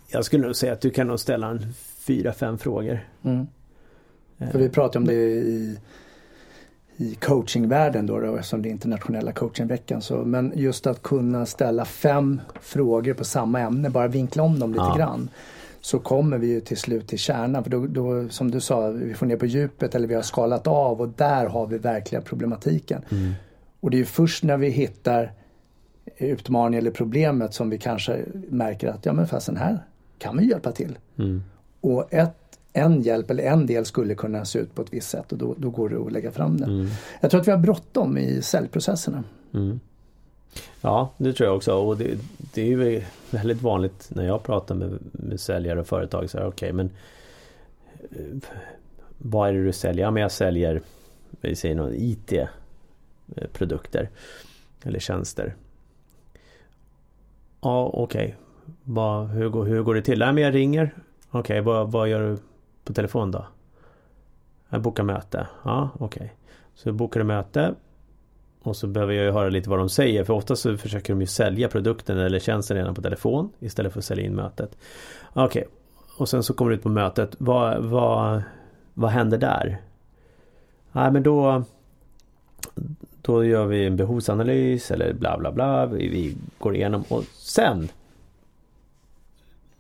Jag 0.09 0.25
skulle 0.25 0.47
nog 0.47 0.57
säga 0.57 0.73
att 0.73 0.81
du 0.81 0.91
kan 0.91 1.07
nog 1.07 1.21
ställa 1.21 1.47
en 1.47 1.73
fyra, 1.99 2.33
fem 2.33 2.59
frågor. 2.59 3.01
Mm. 3.23 3.47
För 4.53 4.59
vi 4.59 4.69
pratar 4.69 5.01
om 5.01 5.07
det 5.07 5.15
i, 5.15 5.79
i 6.97 7.15
coachingvärlden 7.15 8.07
då, 8.07 8.21
då 8.21 8.43
som 8.43 8.63
det 8.63 8.69
är 8.69 8.71
internationella 8.71 9.33
coachingveckan. 9.33 10.03
Så, 10.03 10.17
men 10.17 10.53
just 10.55 10.87
att 10.87 11.03
kunna 11.03 11.47
ställa 11.47 11.85
fem 11.85 12.41
frågor 12.61 13.15
på 13.15 13.25
samma 13.25 13.61
ämne, 13.61 13.91
bara 13.91 14.09
vinkla 14.09 14.43
om 14.43 14.59
dem 14.59 14.73
lite 14.73 14.85
ja. 14.85 14.97
grann. 14.97 15.29
Så 15.87 15.99
kommer 15.99 16.38
vi 16.38 16.47
ju 16.47 16.61
till 16.61 16.76
slut 16.76 17.09
till 17.09 17.19
kärnan. 17.19 17.64
För 17.64 17.71
då, 17.71 17.87
då, 17.87 18.28
som 18.28 18.50
du 18.50 18.61
sa, 18.61 18.88
vi 18.88 19.14
får 19.14 19.26
ner 19.26 19.37
på 19.37 19.47
djupet 19.47 19.95
eller 19.95 20.09
vi 20.09 20.14
har 20.14 20.23
skalat 20.23 20.66
av 20.66 21.00
och 21.00 21.09
där 21.09 21.47
har 21.47 21.66
vi 21.66 21.78
verkliga 21.78 22.21
problematiken. 22.21 23.02
Mm. 23.11 23.33
Och 23.81 23.90
det 23.90 24.00
är 24.00 24.05
först 24.05 24.45
när 24.45 24.57
vi 24.57 24.69
hittar 24.69 25.33
utmaningen 26.16 26.78
eller 26.78 26.90
problemet 26.90 27.55
som 27.55 27.71
vi 27.71 27.78
kanske 27.78 28.25
märker 28.49 28.88
att 28.88 29.07
ja 29.07 29.12
men 29.12 29.26
fast 29.26 29.47
den 29.47 29.57
här 29.57 29.78
kan 30.19 30.37
vi 30.37 30.49
hjälpa 30.50 30.73
till. 30.73 30.99
Mm. 31.19 31.43
Och 31.81 32.14
ett 32.14 32.59
en 32.73 33.02
hjälp 33.02 33.31
eller 33.31 33.45
en 33.45 33.66
del 33.66 33.85
skulle 33.85 34.14
kunna 34.14 34.45
se 34.45 34.59
ut 34.59 34.75
på 34.75 34.83
ett 34.83 34.93
visst 34.93 35.09
sätt 35.09 35.33
och 35.33 35.38
då, 35.38 35.55
då 35.59 35.71
går 35.71 35.88
det 35.88 36.07
att 36.07 36.12
lägga 36.12 36.31
fram 36.31 36.57
det. 36.57 36.64
Mm. 36.64 36.87
Jag 37.21 37.31
tror 37.31 37.40
att 37.40 37.47
vi 37.47 37.52
har 37.52 37.59
bråttom 37.59 38.19
i 38.19 38.43
säljprocesserna. 38.43 39.25
Mm. 39.55 39.81
Ja, 40.81 41.11
det 41.17 41.33
tror 41.33 41.49
jag 41.49 41.57
också. 41.57 41.75
Och 41.75 41.97
det, 41.97 42.19
det 42.55 42.62
är 42.62 42.67
ju 42.67 43.03
väldigt 43.31 43.62
vanligt 43.62 44.09
när 44.11 44.26
jag 44.26 44.43
pratar 44.43 44.75
med, 44.75 44.99
med 45.12 45.41
säljare 45.41 45.81
och 45.81 45.87
företag. 45.87 46.31
Så 46.31 46.38
här, 46.38 46.47
okay, 46.47 46.73
men 46.73 46.91
eh, 48.11 48.37
vad 49.19 49.49
är 49.49 49.53
det 49.53 49.65
du 49.65 49.73
säljer? 49.73 50.05
Ja, 50.05 50.11
men 50.11 50.23
jag 50.23 50.33
säljer 50.33 50.81
vi 51.41 51.57
säger 51.57 51.75
någon 51.75 51.93
IT-produkter. 51.95 54.03
Eh, 54.03 54.09
eller 54.88 54.99
tjänster. 54.99 55.55
Ja, 57.61 57.91
okej. 57.93 58.37
Okay. 58.87 59.37
Hur, 59.37 59.49
går, 59.49 59.65
hur 59.65 59.83
går 59.83 59.95
det 59.95 60.03
till? 60.03 60.19
Nej, 60.19 60.33
men 60.33 60.43
jag 60.43 60.55
ringer. 60.55 60.95
Okej, 61.31 61.41
okay, 61.41 61.61
vad, 61.61 61.93
vad 61.93 62.09
gör 62.09 62.21
du 62.21 62.38
på 62.85 62.93
telefon 62.93 63.31
då? 63.31 63.47
Jag 64.69 64.83
bokar 64.83 65.03
möte. 65.03 65.47
Ja, 65.65 65.91
okej. 65.95 66.07
Okay. 66.07 66.29
Så 66.75 66.93
bokar 66.93 67.21
du 67.21 67.26
möte. 67.26 67.75
Och 68.67 68.77
så 68.77 68.87
behöver 68.87 69.13
jag 69.13 69.25
ju 69.25 69.31
höra 69.31 69.49
lite 69.49 69.71
vad 69.71 69.79
de 69.79 69.89
säger 69.89 70.25
för 70.25 70.35
ofta 70.35 70.57
så 70.57 70.77
försöker 70.77 71.13
de 71.13 71.21
ju 71.21 71.27
sälja 71.27 71.69
produkten 71.69 72.19
eller 72.19 72.39
tjänsten 72.39 72.77
redan 72.77 72.95
på 72.95 73.03
telefon 73.03 73.53
istället 73.59 73.93
för 73.93 73.99
att 73.99 74.05
sälja 74.05 74.25
in 74.25 74.35
mötet. 74.35 74.79
Okej, 75.33 75.45
okay. 75.45 75.65
och 76.19 76.29
sen 76.29 76.43
så 76.43 76.55
kommer 76.55 76.71
du 76.71 76.77
ut 76.77 76.83
på 76.83 76.89
mötet. 76.89 77.37
Vad, 77.39 77.85
vad, 77.85 78.43
vad 78.95 79.11
händer 79.11 79.39
där? 79.39 79.81
Nej 80.93 81.11
men 81.13 81.23
då 81.23 81.65
Då 83.23 83.45
gör 83.45 83.67
vi 83.67 83.87
en 83.87 83.97
behovsanalys 83.97 84.91
eller 84.91 85.13
bla 85.13 85.39
bla 85.39 85.53
bla. 85.53 85.87
Vi, 85.87 86.09
vi 86.09 86.37
går 86.59 86.77
igenom 86.77 87.05
och 87.09 87.25
sen 87.33 87.89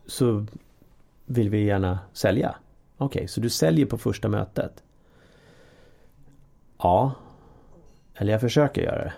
Så 0.06 0.46
Vill 1.24 1.50
vi 1.50 1.64
gärna 1.64 1.98
sälja. 2.12 2.56
Okej, 2.96 3.18
okay, 3.18 3.28
så 3.28 3.40
du 3.40 3.50
säljer 3.50 3.86
på 3.86 3.98
första 3.98 4.28
mötet? 4.28 4.82
Ja. 6.78 7.12
Eller 8.16 8.32
jag 8.32 8.40
försöker 8.40 8.82
göra 8.82 9.04
det. 9.04 9.12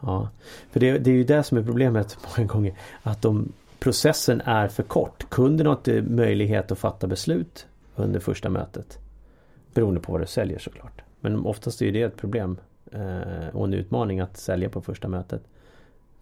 Ja. 0.00 0.28
För 0.70 0.80
det, 0.80 0.98
det 0.98 1.10
är 1.10 1.14
ju 1.14 1.24
det 1.24 1.42
som 1.42 1.58
är 1.58 1.62
problemet 1.62 2.18
många 2.36 2.48
gånger. 2.48 2.74
Att 3.02 3.22
de, 3.22 3.52
processen 3.78 4.40
är 4.40 4.68
för 4.68 4.82
kort. 4.82 5.30
Kunden 5.30 5.66
har 5.66 5.74
inte 5.74 6.02
möjlighet 6.02 6.72
att 6.72 6.78
fatta 6.78 7.06
beslut 7.06 7.66
under 7.96 8.20
första 8.20 8.48
mötet. 8.48 8.98
Beroende 9.74 10.00
på 10.00 10.12
vad 10.12 10.20
du 10.20 10.26
säljer 10.26 10.58
såklart. 10.58 11.02
Men 11.20 11.46
oftast 11.46 11.82
är 11.82 11.92
det 11.92 12.02
ett 12.02 12.16
problem 12.16 12.56
eh, 12.92 13.48
och 13.52 13.64
en 13.64 13.74
utmaning 13.74 14.20
att 14.20 14.36
sälja 14.36 14.68
på 14.68 14.80
första 14.80 15.08
mötet. 15.08 15.42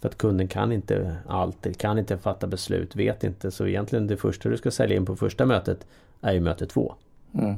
För 0.01 0.09
att 0.09 0.19
kunden 0.19 0.49
kan 0.49 0.73
inte 0.73 1.17
alltid, 1.27 1.79
kan 1.79 1.99
inte 1.99 2.19
fatta 2.19 2.47
beslut, 2.47 2.97
vet 2.97 3.25
inte. 3.25 3.51
Så 3.51 3.67
egentligen 3.67 4.07
det 4.07 4.17
första 4.17 4.49
du 4.49 4.57
ska 4.57 4.71
sälja 4.71 4.97
in 4.97 5.07
på 5.07 5.17
första 5.17 5.47
mötet 5.47 5.87
är 6.21 6.33
ju 6.33 6.41
möte 6.41 6.67
två. 6.67 6.95
Mm. 7.35 7.55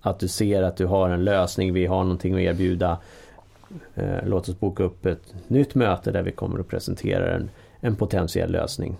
Att 0.00 0.18
du 0.18 0.28
ser 0.28 0.62
att 0.62 0.76
du 0.76 0.86
har 0.86 1.10
en 1.10 1.24
lösning, 1.24 1.72
vi 1.72 1.86
har 1.86 2.02
någonting 2.02 2.34
att 2.34 2.40
erbjuda. 2.40 2.98
Eh, 3.94 4.26
låt 4.26 4.48
oss 4.48 4.60
boka 4.60 4.82
upp 4.82 5.06
ett 5.06 5.34
nytt 5.48 5.74
möte 5.74 6.10
där 6.10 6.22
vi 6.22 6.32
kommer 6.32 6.60
att 6.60 6.68
presentera 6.68 7.34
en, 7.34 7.50
en 7.80 7.96
potentiell 7.96 8.52
lösning 8.52 8.96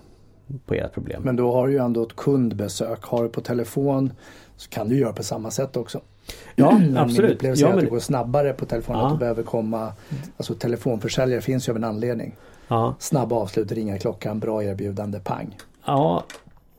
på 0.65 0.73
ert 0.73 0.93
problem. 0.93 1.21
Men 1.23 1.35
då 1.35 1.53
har 1.53 1.67
du 1.67 1.73
ju 1.73 1.79
ändå 1.79 2.03
ett 2.03 2.15
kundbesök. 2.15 3.03
Har 3.03 3.23
du 3.23 3.29
på 3.29 3.41
telefon 3.41 4.11
så 4.57 4.69
kan 4.69 4.89
du 4.89 4.99
göra 4.99 5.13
på 5.13 5.23
samma 5.23 5.51
sätt 5.51 5.77
också. 5.77 6.01
Ja, 6.55 6.71
men 6.71 6.97
absolut. 6.97 7.41
Min 7.41 7.55
ja, 7.55 7.67
men... 7.67 7.77
att 7.77 7.83
det 7.83 7.89
går 7.89 7.99
snabbare 7.99 8.53
på 8.53 8.65
telefon. 8.65 8.95
Ja. 8.95 9.05
Att 9.05 9.13
du 9.13 9.19
behöver 9.19 9.43
komma, 9.43 9.93
alltså 10.37 10.53
telefonförsäljare 10.53 11.41
finns 11.41 11.67
ju 11.67 11.71
av 11.71 11.77
en 11.77 11.83
anledning. 11.83 12.35
Ja. 12.67 12.95
Snabba 12.99 13.35
avslut, 13.35 13.71
ringa 13.71 13.97
klockan, 13.97 14.39
bra 14.39 14.63
erbjudande, 14.63 15.19
pang. 15.19 15.57
Ja, 15.85 16.23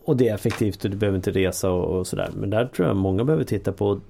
och 0.04 0.16
det 0.16 0.28
är 0.28 0.34
effektivt 0.34 0.84
och 0.84 0.90
du 0.90 0.96
behöver 0.96 1.16
inte 1.16 1.30
resa 1.30 1.70
och, 1.70 1.98
och 1.98 2.06
sådär. 2.06 2.30
Men 2.34 2.50
där 2.50 2.66
tror 2.66 2.88
jag 2.88 2.96
många 2.96 3.24
behöver 3.24 3.44
titta 3.44 3.72
på 3.72 4.00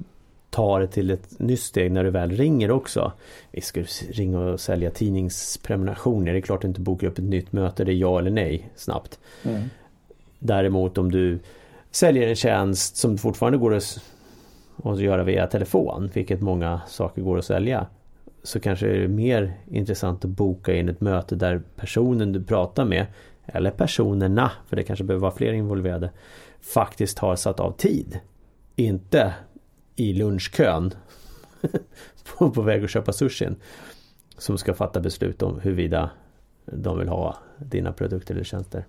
ta 0.51 0.79
det 0.79 0.87
till 0.87 1.11
ett 1.11 1.39
nytt 1.39 1.61
steg 1.61 1.93
när 1.93 2.05
du 2.05 2.11
väl 2.11 2.31
ringer 2.31 2.71
också. 2.71 3.13
Vi 3.51 3.61
ska 3.61 3.85
ringa 4.11 4.41
och 4.41 4.61
sälja 4.61 4.91
tidningsprenumerationer. 4.91 6.33
Det 6.33 6.39
är 6.39 6.41
klart 6.41 6.57
att 6.57 6.63
du 6.63 6.69
inte 6.69 6.81
bokar 6.81 7.07
upp 7.07 7.19
ett 7.19 7.25
nytt 7.25 7.53
möte. 7.53 7.85
Det 7.85 7.93
är 7.93 7.97
ja 7.97 8.19
eller 8.19 8.31
nej 8.31 8.71
snabbt. 8.75 9.19
Mm. 9.45 9.63
Däremot 10.39 10.99
om 10.99 11.11
du 11.11 11.39
säljer 11.91 12.29
en 12.29 12.37
tjänst 12.37 12.97
som 12.97 13.19
fortfarande 13.19 13.59
går 13.59 13.75
att, 13.75 14.03
att 14.85 15.01
göra 15.01 15.25
via 15.25 15.47
telefon, 15.47 16.11
vilket 16.15 16.41
många 16.41 16.81
saker 16.89 17.23
går 17.23 17.39
att 17.39 17.45
sälja. 17.45 17.87
Så 18.43 18.61
kanske 18.61 18.87
är 18.87 19.01
det 19.01 19.09
mer 19.09 19.53
intressant 19.71 20.25
att 20.25 20.31
boka 20.31 20.75
in 20.75 20.89
ett 20.89 21.01
möte 21.01 21.37
där 21.37 21.63
personen 21.77 22.33
du 22.33 22.45
pratar 22.45 22.85
med 22.85 23.07
eller 23.47 23.71
personerna, 23.71 24.51
för 24.67 24.77
det 24.77 24.83
kanske 24.83 25.05
behöver 25.05 25.23
vara 25.23 25.37
fler 25.37 25.53
involverade, 25.53 26.11
faktiskt 26.61 27.19
har 27.19 27.37
satt 27.37 27.61
av 27.61 27.73
tid. 27.73 28.21
Inte 28.77 29.35
i 30.01 30.13
lunchkön 30.13 30.95
på, 32.39 32.51
på 32.51 32.63
väg 32.63 32.85
att 32.85 32.91
köpa 32.91 33.13
sushin. 33.13 33.57
Som 34.39 34.59
ska 34.59 34.75
fatta 34.75 35.01
beslut 35.01 35.43
om 35.43 35.61
huruvida 35.61 36.11
de 36.65 36.99
vill 36.99 37.09
ha 37.09 37.37
dina 37.59 37.93
produkter 37.93 38.35
eller 38.35 38.45
tjänster. 38.45 38.85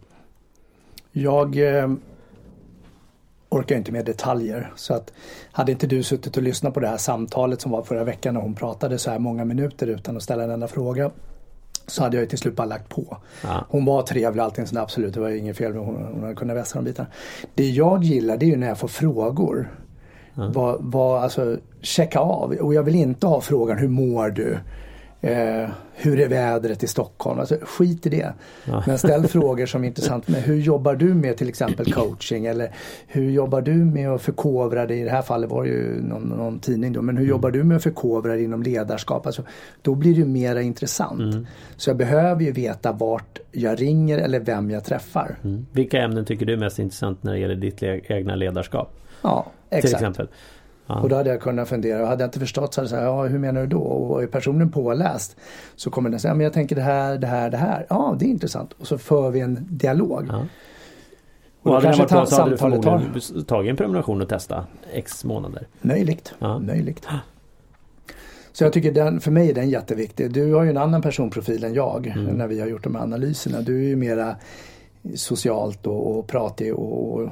Jag 1.11 1.77
eh, 1.77 1.91
orkar 3.49 3.75
inte 3.75 3.91
med 3.91 4.05
detaljer. 4.05 4.73
Så 4.75 4.93
att 4.93 5.13
hade 5.51 5.71
inte 5.71 5.87
du 5.87 6.03
suttit 6.03 6.37
och 6.37 6.43
lyssnat 6.43 6.73
på 6.73 6.79
det 6.79 6.87
här 6.87 6.97
samtalet 6.97 7.61
som 7.61 7.71
var 7.71 7.83
förra 7.83 8.03
veckan 8.03 8.33
när 8.33 8.41
hon 8.41 8.55
pratade 8.55 8.97
så 8.97 9.11
här 9.11 9.19
många 9.19 9.45
minuter 9.45 9.87
utan 9.87 10.17
att 10.17 10.23
ställa 10.23 10.43
en 10.43 10.51
enda 10.51 10.67
fråga 10.67 11.11
så 11.87 12.03
hade 12.03 12.17
jag 12.17 12.21
ju 12.21 12.27
till 12.27 12.37
slut 12.37 12.55
bara 12.55 12.67
lagt 12.67 12.89
på. 12.89 13.17
Ja. 13.43 13.65
Hon 13.69 13.85
var 13.85 14.01
trevlig 14.01 14.41
allting 14.41 14.67
sånt 14.67 14.79
absolut, 14.79 15.13
det 15.13 15.19
var 15.19 15.29
inget 15.29 15.57
fel 15.57 15.75
hon, 15.75 15.95
hon 15.95 16.21
hade 16.21 16.35
kunnat 16.35 16.57
vässa 16.57 16.77
de 16.77 16.85
bitarna. 16.85 17.09
Det 17.55 17.69
jag 17.69 18.03
gillar 18.03 18.37
det 18.37 18.45
är 18.45 18.47
ju 18.47 18.55
när 18.55 18.67
jag 18.67 18.77
får 18.77 18.87
frågor. 18.87 19.69
Ja. 20.39 20.51
Vad, 20.53 20.77
vad, 20.79 21.23
alltså 21.23 21.57
checka 21.81 22.19
av 22.19 22.51
och 22.51 22.73
jag 22.73 22.83
vill 22.83 22.95
inte 22.95 23.27
ha 23.27 23.41
frågan 23.41 23.77
hur 23.77 23.87
mår 23.87 24.29
du? 24.29 24.57
Eh, 25.21 25.69
hur 25.95 26.19
är 26.19 26.27
vädret 26.27 26.83
i 26.83 26.87
Stockholm? 26.87 27.39
Alltså, 27.39 27.57
skit 27.61 28.05
i 28.05 28.09
det. 28.09 28.33
Ja. 28.65 28.83
Men 28.87 28.97
ställ 28.97 29.23
frågor 29.27 29.65
som 29.65 29.83
är 29.83 29.87
intressant. 29.87 30.27
Men 30.27 30.41
hur 30.41 30.55
jobbar 30.55 30.95
du 30.95 31.13
med 31.13 31.37
till 31.37 31.49
exempel 31.49 31.93
coaching? 31.93 32.45
Eller 32.45 32.71
hur 33.07 33.31
jobbar 33.31 33.61
du 33.61 33.73
med 33.73 34.09
att 34.09 34.21
förkovra 34.21 34.85
dig? 34.85 34.99
I 34.99 35.03
det 35.03 35.09
här 35.09 35.21
fallet 35.21 35.49
var 35.49 35.63
det 35.63 35.69
ju 35.69 36.01
någon, 36.01 36.23
någon 36.23 36.59
tidning 36.59 36.93
då. 36.93 37.01
Men 37.01 37.17
hur 37.17 37.23
mm. 37.23 37.29
jobbar 37.29 37.51
du 37.51 37.63
med 37.63 37.77
att 37.77 37.83
förkovra 37.83 38.33
dig 38.33 38.43
inom 38.43 38.63
ledarskap? 38.63 39.25
Alltså, 39.25 39.43
då 39.81 39.95
blir 39.95 40.13
det 40.13 40.19
ju 40.19 40.25
mera 40.25 40.61
intressant. 40.61 41.33
Mm. 41.33 41.47
Så 41.77 41.89
jag 41.89 41.97
behöver 41.97 42.43
ju 42.43 42.51
veta 42.51 42.91
vart 42.91 43.39
jag 43.51 43.81
ringer 43.81 44.17
eller 44.17 44.39
vem 44.39 44.71
jag 44.71 44.83
träffar. 44.85 45.37
Mm. 45.43 45.65
Vilka 45.71 46.01
ämnen 46.01 46.25
tycker 46.25 46.45
du 46.45 46.53
är 46.53 46.57
mest 46.57 46.79
intressant 46.79 47.23
när 47.23 47.33
det 47.33 47.39
gäller 47.39 47.55
ditt 47.55 47.83
egna 47.83 48.35
ledarskap? 48.35 48.95
Ja, 49.21 49.45
exakt. 49.69 49.81
Till 49.81 49.95
exempel. 49.95 50.27
Ja. 50.87 51.01
Och 51.01 51.09
då 51.09 51.15
hade 51.15 51.29
jag 51.29 51.41
kunnat 51.41 51.69
fundera. 51.69 52.01
Och 52.01 52.07
hade 52.07 52.23
jag 52.23 52.27
inte 52.27 52.39
förstått 52.39 52.73
så 52.73 52.81
hade 52.81 52.85
jag 52.85 52.99
sagt, 52.99 53.03
ja 53.03 53.23
hur 53.23 53.39
menar 53.39 53.61
du 53.61 53.67
då? 53.67 53.81
Och 53.81 54.23
är 54.23 54.27
personen 54.27 54.71
påläst 54.71 55.37
så 55.75 55.89
kommer 55.89 56.09
den 56.09 56.19
säga, 56.19 56.33
men 56.33 56.43
jag 56.43 56.53
tänker 56.53 56.75
det 56.75 56.81
här, 56.81 57.17
det 57.17 57.27
här, 57.27 57.49
det 57.49 57.57
här. 57.57 57.85
Ja, 57.89 58.15
det 58.19 58.25
är 58.25 58.29
intressant. 58.29 58.73
Och 58.73 58.87
så 58.87 58.97
för 58.97 59.31
vi 59.31 59.39
en 59.39 59.67
dialog. 59.69 60.25
Ja. 60.29 60.45
Och, 61.61 61.67
och 61.67 61.73
hade 61.73 61.85
kanske 61.85 62.07
ta, 62.07 62.25
så 62.25 62.41
hade 62.41 62.51
du 62.51 62.57
förmodligen 62.57 63.45
tagit 63.45 63.69
en 63.69 63.75
prenumeration 63.75 64.21
och 64.21 64.29
testa 64.29 64.65
X 64.93 65.25
månader. 65.25 65.67
Möjligt. 65.81 66.33
Ja. 66.39 66.59
Möjligt. 66.59 67.07
Så 68.51 68.63
jag 68.63 68.73
tycker 68.73 68.91
den, 68.91 69.19
för 69.19 69.31
mig 69.31 69.49
är 69.49 69.53
den 69.53 69.69
jätteviktig. 69.69 70.33
Du 70.33 70.53
har 70.53 70.63
ju 70.63 70.69
en 70.69 70.77
annan 70.77 71.01
personprofil 71.01 71.63
än 71.63 71.73
jag 71.73 72.07
mm. 72.07 72.25
när 72.25 72.47
vi 72.47 72.59
har 72.59 72.67
gjort 72.67 72.83
de 72.83 72.95
här 72.95 73.03
analyserna. 73.03 73.61
Du 73.61 73.83
är 73.83 73.87
ju 73.87 73.95
mera 73.95 74.35
socialt 75.15 75.87
och, 75.87 76.17
och 76.17 76.27
pratig 76.27 76.75
och 76.75 77.29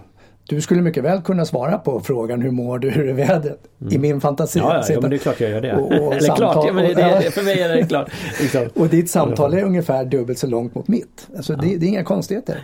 du 0.50 0.62
skulle 0.62 0.82
mycket 0.82 1.04
väl 1.04 1.22
kunna 1.22 1.46
svara 1.46 1.78
på 1.78 2.00
frågan 2.00 2.42
hur 2.42 2.52
mår 2.52 2.80
du, 2.80 2.90
hur 2.90 3.08
är 3.08 3.14
vädret? 3.14 3.60
Mm. 3.82 3.94
I 3.94 3.98
min 3.98 4.22
fantasi. 4.22 4.60
Ja, 4.60 4.76
ja, 4.76 4.94
ja, 4.94 5.02
men 5.02 5.10
det 5.10 5.16
är 5.16 5.18
klart 5.18 5.40
jag 5.40 5.50
gör 5.50 5.62
det. 5.62 5.74
Och, 5.74 6.08
och 6.08 6.14
Eller 6.16 6.36
klart, 6.36 6.66
ja, 6.68 6.74
men 6.74 6.84
det, 6.84 6.94
det, 6.94 7.32
för 7.32 7.44
mig 7.44 7.62
är 7.62 7.70
det 7.70 7.88
klart. 7.88 8.12
Liksom. 8.42 8.70
och 8.76 8.88
ditt 8.88 9.10
samtal 9.10 9.54
är 9.54 9.64
ungefär 9.64 10.06
dubbelt 10.06 10.40
så 10.40 10.48
långt 10.48 10.76
mot 10.76 10.88
mitt. 10.88 11.28
Alltså 11.38 11.54
ja. 11.54 11.60
det, 11.62 11.78
det, 11.78 11.86
är 11.86 11.88
inga 11.88 12.04
konstigheter. 12.04 12.64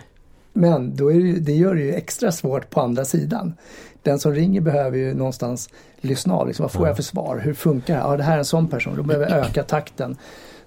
Men 0.52 0.96
då 0.96 1.12
är 1.12 1.20
det, 1.20 1.32
det 1.32 1.52
gör 1.52 1.74
det 1.74 1.80
ju 1.80 1.94
extra 1.94 2.32
svårt 2.32 2.70
på 2.70 2.80
andra 2.80 3.04
sidan. 3.04 3.54
Den 4.02 4.18
som 4.18 4.34
ringer 4.34 4.60
behöver 4.60 4.98
ju 4.98 5.14
någonstans 5.14 5.70
lyssna 6.00 6.34
av. 6.34 6.46
Liksom, 6.46 6.64
vad 6.64 6.72
får 6.72 6.82
ja. 6.82 6.88
jag 6.88 6.96
för 6.96 7.02
svar? 7.02 7.38
Hur 7.44 7.54
funkar 7.54 7.94
det? 7.94 8.00
Ja, 8.00 8.16
det 8.16 8.22
här 8.22 8.34
är 8.34 8.38
en 8.38 8.44
sån 8.44 8.68
person. 8.68 8.96
Då 8.96 9.02
behöver 9.02 9.30
jag 9.30 9.46
öka 9.46 9.62
takten. 9.62 10.16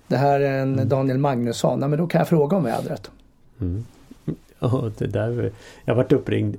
Det 0.07 0.17
här 0.17 0.39
är 0.39 0.62
en 0.62 0.74
mm. 0.74 0.89
Daniel 0.89 1.17
Magnusson. 1.17 1.79
Nej, 1.79 1.89
men 1.89 2.00
då 2.00 2.07
kan 2.07 2.19
jag 2.19 2.27
fråga 2.27 2.57
om 2.57 2.63
vädret. 2.63 3.12
Mm. 3.62 3.86
Oh, 4.59 4.89
det 4.97 5.07
där, 5.07 5.51
jag 5.86 5.95
varit 5.95 6.12
uppringd 6.12 6.57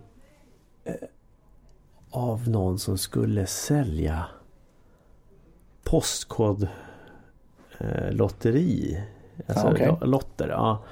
av 2.11 2.49
någon 2.49 2.79
som 2.79 2.99
skulle 2.99 3.47
sälja 3.47 4.27
postkod 5.85 6.69
eh, 7.79 8.13
lotteri. 8.13 9.03
Alltså 9.47 9.67
ah, 9.67 9.73
okay. 9.73 9.93
lotter. 10.01 10.49
Ja. 10.49 10.83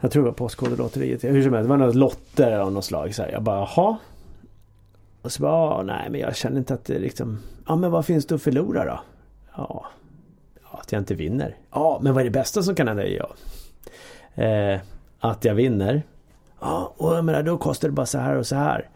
Jag 0.00 0.10
tror 0.10 0.22
det 0.22 0.30
var 0.30 0.34
Postkodlotteriet. 0.34 1.24
Hur 1.24 1.42
som 1.42 1.52
helst, 1.52 1.64
det 1.64 1.76
var 1.76 1.76
något 1.76 1.94
lotter 1.94 2.58
av 2.58 2.72
något 2.72 2.84
slag. 2.84 3.14
Så 3.14 3.22
här. 3.22 3.30
Jag 3.30 3.42
bara, 3.42 3.58
jaha. 3.58 3.96
Och 5.22 5.32
så 5.32 5.42
bara, 5.42 5.82
nej 5.82 6.10
men 6.10 6.20
jag 6.20 6.36
känner 6.36 6.58
inte 6.58 6.74
att 6.74 6.84
det 6.84 6.98
liksom... 6.98 7.38
Ja 7.66 7.76
men 7.76 7.90
vad 7.90 8.06
finns 8.06 8.26
det 8.26 8.34
att 8.34 8.42
förlora 8.42 8.84
då? 8.84 9.00
Ja, 9.56 9.86
att 10.62 10.92
jag 10.92 11.00
inte 11.00 11.14
vinner. 11.14 11.56
Ja, 11.70 11.98
men 12.02 12.14
vad 12.14 12.20
är 12.20 12.24
det 12.24 12.30
bästa 12.30 12.62
som 12.62 12.74
kan 12.74 12.88
hända? 12.88 13.06
Ja. 13.06 13.28
Eh, 14.42 14.80
att 15.18 15.44
jag 15.44 15.54
vinner. 15.54 16.02
Ja, 16.60 16.94
och 16.96 17.16
jag 17.16 17.24
menar 17.24 17.42
då 17.42 17.58
kostar 17.58 17.88
det 17.88 17.92
bara 17.92 18.06
så 18.06 18.18
här 18.18 18.36
och 18.36 18.46
så 18.46 18.56
här. 18.56 18.88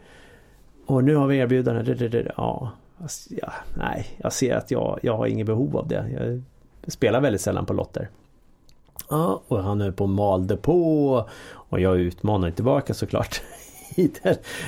Och 0.85 1.03
nu 1.03 1.15
har 1.15 1.27
vi 1.27 1.37
erbjudanden. 1.37 2.27
Ja, 2.37 2.71
ja, 3.29 3.53
nej, 3.77 4.07
jag 4.17 4.33
ser 4.33 4.55
att 4.55 4.71
jag, 4.71 4.99
jag 5.03 5.17
har 5.17 5.27
inget 5.27 5.45
behov 5.45 5.77
av 5.77 5.87
det. 5.87 6.05
Jag 6.83 6.91
spelar 6.91 7.21
väldigt 7.21 7.41
sällan 7.41 7.65
på 7.65 7.73
lotter. 7.73 8.09
Ja, 9.09 9.41
och 9.47 9.63
han 9.63 9.81
höll 9.81 9.93
på 9.93 10.03
och 10.03 10.09
malde 10.09 10.57
på. 10.57 11.29
Och 11.53 11.79
jag 11.79 11.99
utmanar 11.99 12.51
tillbaka 12.51 12.93
såklart. 12.93 13.41
I, 13.95 14.11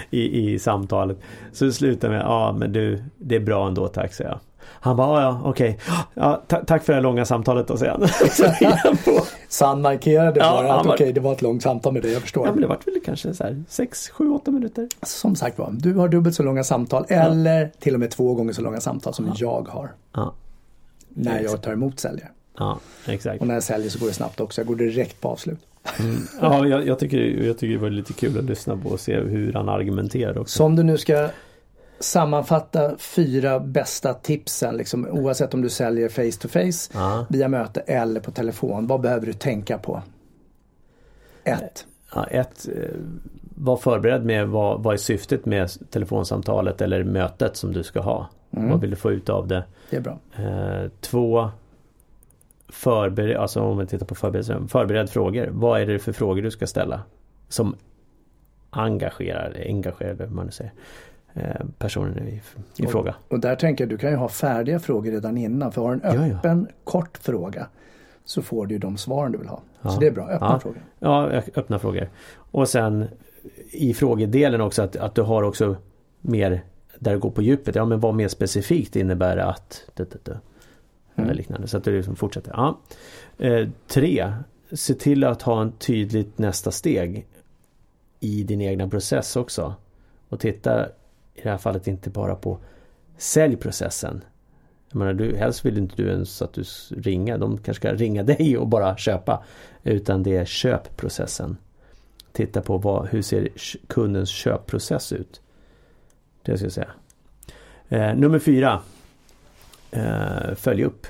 i, 0.10 0.54
i 0.54 0.60
samtalet. 0.60 1.18
Så 1.52 1.66
det 1.66 1.72
slutar 1.72 2.10
med, 2.10 2.22
ja 2.22 2.56
men 2.60 2.74
du, 2.74 3.04
det 3.18 3.36
är 3.36 3.40
bra 3.40 3.68
ändå 3.68 3.88
tack 3.88 4.14
säger 4.14 4.30
jag. 4.30 4.40
Han 4.66 4.96
bara, 4.98 5.22
ja 5.22 5.42
okej, 5.46 5.80
ja, 6.14 6.42
ta- 6.48 6.64
tack 6.66 6.84
för 6.84 6.94
det 6.94 7.02
långa 7.02 7.26
samtalet 7.26 7.68
då 7.68 7.78
säger 7.78 7.92
han. 7.92 8.08
Så 9.50 9.66
han 9.66 9.82
markerade 9.82 10.40
Ja, 10.40 10.52
bara 10.64 10.74
att 10.74 10.86
var- 10.86 10.94
okej, 10.94 11.14
det 11.14 11.20
var 11.20 11.34
ett 11.34 11.42
långt 11.42 11.64
samtal 11.64 11.94
med 11.94 12.02
dig, 12.02 12.14
jag 12.14 12.22
förstår. 12.22 12.46
ja 12.48 12.52
men 12.52 12.62
det 12.62 12.68
vart 12.68 12.88
väl 12.88 12.94
kanske 13.06 13.34
så 13.34 13.44
här 13.44 13.64
6, 13.70 14.10
7, 14.10 14.30
8 14.30 14.52
minuter. 14.52 14.88
Som 15.02 15.36
sagt 15.36 15.58
var, 15.60 15.72
du 15.72 15.94
har 15.94 16.08
dubbelt 16.08 16.36
så 16.36 16.44
långa 16.44 16.64
samtal 16.64 17.06
eller 17.08 17.72
till 17.80 17.94
och 17.94 18.00
med 18.00 18.12
två 18.12 18.34
gånger 18.34 18.54
så 18.54 18.62
långa 18.62 18.80
samtal 18.82 19.14
som 19.14 19.32
jag 19.36 19.68
har. 19.70 19.92
Ja, 20.16 20.34
När 21.10 21.42
jag 21.42 21.62
tar 21.62 21.72
emot 21.74 22.00
säljare. 22.00 22.30
ja 22.58 22.80
exakt. 23.08 23.42
Och 23.42 23.48
när 23.48 23.54
jag 23.54 23.64
säljer 23.64 23.90
så 23.90 24.00
går 24.00 24.08
det 24.08 24.14
snabbt 24.14 24.40
också. 24.40 24.62
Jag 24.62 24.68
går 24.68 24.76
direkt 24.76 25.22
på 25.22 25.30
avslut. 25.30 25.60
Ja, 26.42 26.68
jag, 26.68 26.88
jag, 26.88 27.00
tycker, 27.00 27.18
jag 27.18 27.58
tycker 27.58 27.74
det 27.76 27.82
var 27.82 27.90
lite 27.90 28.14
kul 28.14 28.38
att 28.38 28.44
lyssna 28.44 28.78
på 28.78 28.90
och 28.90 29.00
se 29.00 29.16
hur 29.20 29.54
han 29.54 29.70
argumenterar 29.70 30.38
också. 30.38 30.58
Så 30.58 30.64
om 30.66 30.76
du 30.76 30.84
nu 30.84 30.98
ska 30.98 31.30
sammanfatta 32.04 32.98
fyra 32.98 33.60
bästa 33.60 34.14
tipsen, 34.14 34.78
liksom, 34.78 35.08
oavsett 35.12 35.54
om 35.54 35.62
du 35.62 35.70
säljer 35.70 36.10
face 36.10 36.40
to 36.42 36.48
face, 36.48 36.92
Ja. 36.94 37.26
via 37.30 37.48
möte 37.48 37.80
eller 37.80 38.20
på 38.20 38.32
telefon. 38.32 38.88
Vad 38.88 39.02
behöver 39.02 39.26
du 39.26 39.34
tänka 39.34 39.78
på? 39.78 40.02
Ett. 41.44 41.86
Ja, 42.16 42.24
ett, 42.28 42.68
eh, 42.68 42.90
var 43.56 43.78
förberedd 43.78 44.26
med 44.26 44.48
vad, 44.48 44.84
vad 44.84 44.94
är 44.94 44.98
syftet 44.98 45.46
med 45.46 45.70
telefonsamtalet 45.90 46.82
eller 46.82 47.04
mötet 47.04 47.56
som 47.58 47.74
du 47.74 47.84
ska 47.84 48.00
ha. 48.02 48.30
Vad 48.50 48.82
vill 48.82 48.90
du 48.90 48.96
få 48.96 49.12
ut 49.12 49.30
av 49.30 49.48
det? 49.48 49.64
Det 49.90 49.98
är 49.98 50.02
bra. 50.02 50.20
Eh, 50.38 50.90
två, 51.02 51.50
förbered, 52.70 53.38
alltså 53.38 53.62
om 53.62 53.78
vi 53.78 53.86
tittar 53.88 54.06
på 54.06 54.16
förberedelse, 54.16 54.58
förbered 54.68 55.10
frågor. 55.10 55.50
Vad 55.52 55.82
är 55.82 55.86
det 55.86 56.00
för 56.00 56.12
frågor 56.12 56.42
du 56.42 56.52
ska 56.52 56.68
ställa? 56.68 57.02
Som 57.50 57.76
engagerar, 58.70 59.58
engagerar 59.66 60.10
eller 60.12 60.26
vad 60.26 60.36
man 60.36 60.52
säger, 60.52 60.74
personen 61.78 62.28
i, 62.28 62.42
i 62.78 62.88
fråga. 62.88 63.16
Och 63.28 63.40
där 63.40 63.56
tänker 63.56 63.84
jag, 63.84 63.90
du 63.90 63.98
kan 63.98 64.10
ju 64.10 64.16
ha 64.16 64.28
färdiga 64.30 64.80
frågor 64.80 65.12
redan 65.12 65.38
innan. 65.38 65.72
För 65.72 65.82
har 65.82 65.96
du 65.96 66.08
en 66.08 66.16
Ja, 66.22 66.28
ja. 66.28 66.36
öppen, 66.36 66.68
kort 66.84 67.18
fråga 67.18 67.68
så 68.26 68.42
får 68.42 68.66
du 68.66 68.78
de 68.78 68.98
svaren 68.98 69.32
du 69.32 69.38
vill 69.38 69.48
ha. 69.48 69.62
Ja. 69.82 69.90
Så 69.90 70.00
det 70.00 70.08
är 70.08 70.12
bra, 70.12 70.28
öppna 70.30 70.48
Ja. 70.48 70.60
frågor. 70.60 70.82
Ja, 71.00 71.28
öppna 71.56 71.80
frågor. 71.80 72.10
Och 72.36 72.70
sen 72.70 73.06
i 73.72 73.94
frågedelen 73.94 74.62
också 74.62 74.82
att, 74.82 74.96
att 74.96 75.16
du 75.16 75.22
har 75.22 75.44
också 75.44 75.76
mer 76.22 76.64
där 77.00 77.14
du 77.14 77.20
går 77.20 77.32
på 77.32 77.42
djupet. 77.42 77.76
Ja 77.76 77.86
men 77.86 78.00
vad 78.00 78.16
mer 78.16 78.28
specifikt 78.28 78.96
innebär 78.96 79.36
det 79.36 79.46
att 79.46 79.84
det, 79.94 80.12
det, 80.12 80.26
det, 80.26 80.32
eller 81.16 81.26
Mm. 81.26 81.38
liknande. 81.38 81.68
Så 81.68 81.78
att 81.78 81.84
du 81.84 81.98
liksom 81.98 82.16
fortsätter. 82.16 82.52
Ja. 82.52 82.80
Eh, 83.38 83.68
tre, 83.88 84.34
se 84.72 84.94
till 84.94 85.24
att 85.24 85.42
ha 85.42 85.62
en 85.62 85.72
tydligt 85.72 86.38
nästa 86.38 86.72
steg 86.72 87.26
i 88.20 88.44
din 88.44 88.62
egna 88.62 88.90
process 88.90 89.36
också. 89.36 89.74
Och 90.30 90.40
titta 90.40 90.88
i 91.36 91.42
det 91.42 91.50
här 91.50 91.58
fallet 91.58 91.88
inte 91.88 92.10
bara 92.10 92.36
på 92.36 92.58
säljprocessen. 93.18 94.24
Jag 94.90 95.00
menar, 95.00 95.14
du, 95.14 95.36
helst 95.36 95.66
vill 95.66 95.78
inte 95.78 95.96
du 95.96 96.10
ens 96.10 96.42
att 96.42 96.54
du 96.54 96.64
ringer. 96.90 97.38
De 97.38 97.58
kanske 97.58 97.82
ska 97.82 97.94
ringa 97.94 98.24
dig 98.34 98.58
och 98.58 98.68
bara 98.68 98.98
köpa. 98.98 99.44
Utan 99.84 100.24
det 100.24 100.38
är 100.38 100.46
köpprocessen. 100.46 101.58
Titta 102.32 102.62
på 102.62 102.78
vad, 102.78 103.08
hur 103.08 103.22
ser 103.22 103.50
kundens 103.88 104.30
köpprocess 104.30 105.14
ut. 105.14 105.42
Det 106.42 106.58
ska 106.58 106.66
jag 106.66 106.72
säga. 106.72 106.92
Eh, 107.90 108.16
nummer 108.16 108.40
fyra. 108.40 108.82
Eh, 109.92 110.56
följ 110.56 110.84
upp. 110.84 111.08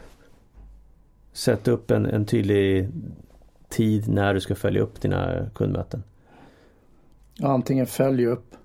Sätt 1.34 1.68
upp 1.68 1.92
en, 1.92 2.06
en 2.06 2.25
tydlig 2.25 2.89
tid 3.70 4.08
när 4.08 4.34
du 4.34 4.42
ska 4.42 4.56
följa 4.56 4.82
upp 4.82 5.01
dina 5.01 5.50
kundmöten. 5.56 6.03
Antingen 7.42 7.88
följ 7.88 8.25
upp, 8.25 8.56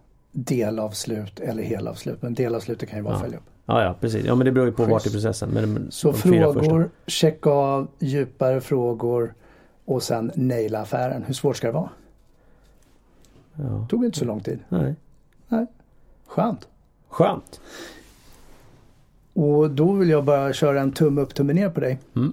delavslut 0.45 1.41
eller 1.41 1.63
helavslut. 1.63 2.23
Men 2.23 2.35
delavslutet 2.35 2.89
kan 2.89 2.99
ju 2.99 3.03
vara 3.05 3.15
Ja. 3.15 3.21
följa 3.21 3.39
upp. 3.39 3.45
Ja, 3.67 3.83
ja 3.85 3.95
precis. 4.01 4.25
Ja 4.25 4.35
men 4.35 4.45
det 4.45 4.53
beror 4.53 4.67
ju 4.67 4.73
på 4.73 4.83
Schysst. 4.83 4.91
vart 4.93 5.07
i 5.07 5.11
processen. 5.11 5.51
Men, 5.51 5.73
men 5.73 5.91
Så 5.91 6.13
frågor, 6.13 6.91
checka 7.07 7.51
av, 7.51 7.89
djupare 7.99 8.61
frågor 8.61 9.35
och 9.85 10.03
sen 10.03 10.33
naila 10.35 10.81
affären. 10.81 11.23
Hur 11.27 11.35
svårt 11.35 11.57
ska 11.57 11.67
det 11.67 11.73
vara? 11.73 11.91
Ja. 13.55 13.87
Tog 13.91 14.05
inte 14.05 14.19
så 14.19 14.25
lång 14.25 14.41
tid. 14.41 14.59
Nej. 14.69 14.95
Skönt. 16.27 16.69
Skönt. 17.09 17.61
Och 19.33 19.71
då 19.71 19.93
vill 19.93 20.09
jag 20.09 20.25
bara 20.25 20.53
köra 20.53 20.81
en 20.81 20.93
tumme 20.93 21.21
upp, 21.21 21.35
tumme 21.35 21.53
ner 21.53 21.71
på 21.71 21.81
dig. 21.81 21.99
Mm. 22.17 22.33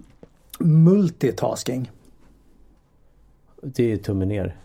Multitasking. 0.59 1.91
Det 3.61 3.91
är 3.91 3.97
tumme 3.97 4.25
ner. 4.25 4.55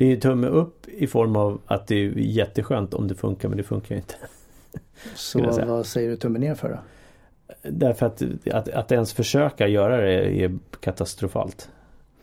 Det 0.00 0.12
är 0.12 0.16
tumme 0.16 0.46
upp 0.46 0.88
i 0.88 1.06
form 1.06 1.36
av 1.36 1.60
att 1.66 1.86
det 1.86 1.94
är 1.94 2.12
jätteskönt 2.16 2.94
om 2.94 3.08
det 3.08 3.14
funkar 3.14 3.48
men 3.48 3.58
det 3.58 3.64
funkar 3.64 3.94
ju 3.94 4.00
inte. 4.00 4.14
Så 5.14 5.64
vad 5.66 5.86
säger 5.86 6.10
du 6.10 6.16
tumme 6.16 6.38
ner 6.38 6.54
för 6.54 6.68
då? 6.68 6.78
Därför 7.70 8.06
att, 8.06 8.22
att, 8.52 8.68
att 8.68 8.92
ens 8.92 9.12
försöka 9.12 9.68
göra 9.68 9.96
det 9.96 10.42
är 10.44 10.58
katastrofalt. 10.80 11.68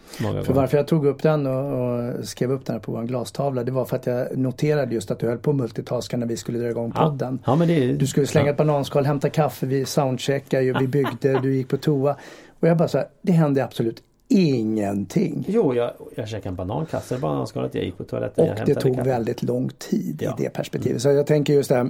För 0.10 0.54
varför 0.54 0.78
jag 0.78 0.88
tog 0.88 1.06
upp 1.06 1.22
den 1.24 1.46
och, 1.46 1.74
och 1.74 2.28
skrev 2.28 2.52
upp 2.52 2.66
den 2.66 2.74
här 2.74 2.80
på 2.80 2.92
vår 2.92 3.04
glastavla 3.04 3.64
det 3.64 3.72
var 3.72 3.86
för 3.86 3.96
att 3.96 4.06
jag 4.06 4.38
noterade 4.38 4.96
just 4.96 5.12
att 5.12 5.20
du 5.20 5.28
höll 5.28 5.38
på 5.38 5.54
multitaska 5.54 6.18
när 6.18 6.28
vi 6.28 6.38
skulle 6.38 6.60
dra 6.60 6.70
igång 6.70 6.92
Ja. 6.96 7.06
podden. 7.10 7.40
Ja, 7.46 7.56
men 7.56 7.68
det 7.68 7.94
Du 7.94 8.08
skulle 8.08 8.28
slänga 8.28 8.48
ja. 8.48 8.52
ett 8.52 8.58
bananskal, 8.58 9.06
hämta 9.06 9.30
kaffe, 9.30 9.66
vi 9.66 9.86
soundcheckade, 9.86 10.76
vi 10.80 10.88
byggde, 11.04 11.40
du 11.40 11.56
gick 11.56 11.68
på 11.68 11.78
toa. 11.78 12.16
Och 12.60 12.68
jag 12.68 12.78
bara 12.78 12.88
så 12.88 12.98
här, 12.98 13.08
det 13.22 13.32
hände 13.32 13.64
absolut 13.64 14.04
ingenting. 14.28 15.46
Jo, 15.48 15.74
jag, 15.76 15.92
jag 16.16 16.28
käkade 16.28 16.50
en 16.50 16.56
banan, 16.56 16.86
kastade 16.86 17.22
bananskalet, 17.22 17.76
jag 17.76 17.84
gick 17.84 17.98
på 17.98 18.04
toaletten, 18.04 18.50
Och 18.50 18.66
det 18.66 18.76
tog 18.76 18.96
väldigt 18.96 19.44
lång 19.44 19.70
tid 19.70 20.22
Ja. 20.24 20.36
i 20.40 20.44
det 20.44 20.50
perspektivet. 20.50 21.02
Så 21.02 21.10
jag 21.10 21.28
tänker 21.28 21.54
just 21.54 21.70
det 21.70 21.76
här, 21.76 21.90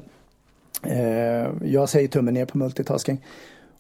eh, 0.84 1.52
jag 1.72 1.90
säger 1.90 2.08
tummen 2.08 2.34
ner 2.34 2.46
på 2.46 2.58
multitasking. 2.58 3.22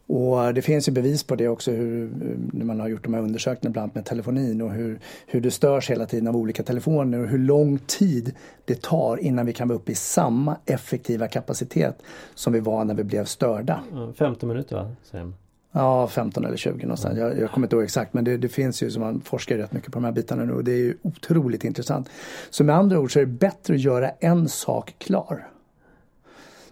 Och 0.10 0.54
det 0.54 0.62
finns 0.62 0.88
ju 0.88 0.92
bevis 0.92 1.24
på 1.24 1.36
det 1.36 1.48
också 1.48 1.72
hur, 1.72 2.10
när 2.54 2.66
man 2.66 2.80
har 2.80 2.88
gjort 2.88 3.04
de 3.04 3.14
här 3.14 3.22
undersökningarna 3.22 3.74
bland 3.74 3.84
annat 3.84 3.96
med 3.96 4.06
telefonin 4.06 4.62
och 4.62 4.72
hur, 4.72 5.00
hur 5.28 5.42
det 5.42 5.52
störs 5.52 5.90
hela 5.90 6.06
tiden 6.06 6.28
av 6.28 6.36
olika 6.36 6.64
telefoner 6.64 7.20
och 7.20 7.28
hur 7.28 7.38
lång 7.38 7.80
tid 7.80 8.34
det 8.66 8.82
tar 8.82 9.18
innan 9.18 9.46
vi 9.46 9.54
kan 9.54 9.68
vara 9.68 9.76
uppe 9.78 9.92
i 9.92 9.96
samma 9.96 10.58
effektiva 10.66 11.28
kapacitet 11.28 12.02
som 12.36 12.54
vi 12.54 12.60
var 12.60 12.86
när 12.86 12.94
vi 12.94 13.04
blev 13.04 13.26
störda. 13.26 13.80
Ja, 13.94 14.14
15 14.18 14.50
minuter 14.50 14.76
va? 14.76 14.92
De. 15.12 15.34
Ja, 15.78 16.08
15 16.08 16.46
eller 16.46 16.58
20 16.58 16.84
någonstans. 16.84 17.18
Jag, 17.18 17.40
jag 17.40 17.52
kommer 17.52 17.68
inte 17.68 17.76
ihåg 17.76 17.84
exakt 17.84 18.14
men 18.14 18.24
det, 18.24 18.38
det 18.38 18.50
finns 18.50 18.84
ju 18.84 18.92
som 18.92 19.02
man 19.02 19.22
forskar 19.22 19.58
rätt 19.58 19.72
mycket 19.72 19.92
på 19.92 20.00
de 20.00 20.06
här 20.06 20.12
bitarna 20.12 20.46
nu 20.46 20.54
och 20.54 20.64
det 20.64 20.72
är 20.72 20.78
ju 20.78 20.98
otroligt 21.02 21.64
intressant. 21.64 22.10
Så 22.50 22.64
med 22.64 22.76
andra 22.76 23.00
ord 23.00 23.14
så 23.14 23.20
är 23.20 23.26
det 23.26 23.32
bättre 23.32 23.74
att 23.74 23.80
göra 23.80 24.10
en 24.10 24.50
sak 24.50 24.96
klar. 24.98 25.48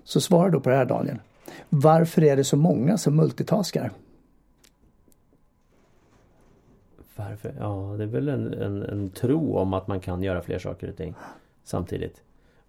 Så 0.04 0.22
svara 0.22 0.50
då 0.50 0.60
på 0.60 0.70
det 0.70 0.76
här 0.76 0.86
Daniel. 0.86 1.18
Varför 1.70 2.24
är 2.24 2.36
det 2.36 2.44
så 2.44 2.58
många 2.58 2.98
som 2.98 3.15
multitaskar? 3.15 3.91
Varför? 7.15 7.54
Ja, 7.60 7.96
det 7.98 8.04
är 8.04 8.08
väl 8.08 8.30
en, 8.30 8.54
en, 8.54 8.84
en 8.84 9.10
tro 9.10 9.58
om 9.58 9.74
att 9.74 9.88
man 9.88 10.00
kan 10.00 10.24
göra 10.24 10.41
fler 10.41 10.60
saker 10.60 10.89
och 10.89 10.98
ting 10.98 11.13
samtidigt. 11.63 12.22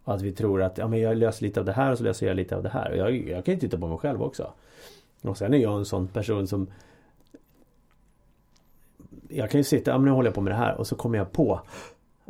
Och 0.04 0.14
att 0.14 0.22
vi 0.22 0.32
tror 0.32 0.62
att 0.62 0.78
ja, 0.78 0.88
men 0.88 1.00
jag 1.00 1.16
löser 1.16 1.42
lite 1.42 1.60
av 1.60 1.66
det 1.66 1.72
här 1.72 1.92
och 1.92 1.98
så 1.98 2.04
löser 2.04 2.26
jag 2.26 2.36
lite 2.36 2.56
av 2.56 2.62
det 2.62 2.68
här. 2.68 2.90
Och 2.90 2.96
jag, 2.96 3.28
jag 3.28 3.44
kan 3.44 3.54
ju 3.54 3.60
titta 3.60 3.78
på 3.78 3.86
mig 3.86 3.98
själv 3.98 4.22
också. 4.22 4.52
Och 5.28 5.38
sen 5.38 5.54
är 5.54 5.58
jag 5.58 5.78
en 5.78 5.84
sån 5.84 6.08
person 6.08 6.46
som 6.46 6.66
Jag 9.28 9.50
kan 9.50 9.60
ju 9.60 9.64
sitta, 9.64 9.90
ja 9.90 9.98
men 9.98 10.04
nu 10.04 10.10
håller 10.10 10.28
jag 10.28 10.34
på 10.34 10.40
med 10.40 10.52
det 10.52 10.56
här 10.56 10.74
och 10.76 10.86
så 10.86 10.94
kommer 10.96 11.18
jag 11.18 11.32
på 11.32 11.60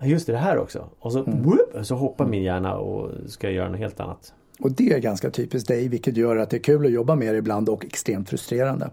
"Ja, 0.01 0.07
Just 0.07 0.27
det, 0.27 0.33
det 0.33 0.39
här 0.39 0.59
också. 0.59 0.89
Och 0.99 1.13
så, 1.13 1.23
whoop, 1.23 1.87
så 1.87 1.95
hoppar 1.95 2.27
min 2.27 2.43
hjärna 2.43 2.75
och 2.77 3.11
ska 3.27 3.51
göra 3.51 3.69
något 3.69 3.79
helt 3.79 4.01
annat. 4.01 4.33
Och 4.61 4.73
det 4.73 4.93
är 4.93 4.99
ganska 4.99 5.31
typiskt 5.31 5.69
dig 5.69 5.89
vilket 5.89 6.17
gör 6.17 6.37
att 6.37 6.51
det 6.51 6.57
är 6.57 6.63
kul 6.63 6.87
att 6.87 6.93
jobba 6.93 7.15
med 7.15 7.35
det 7.35 7.39
ibland 7.39 7.69
och 7.69 7.85
extremt 7.85 8.29
frustrerande. 8.29 8.91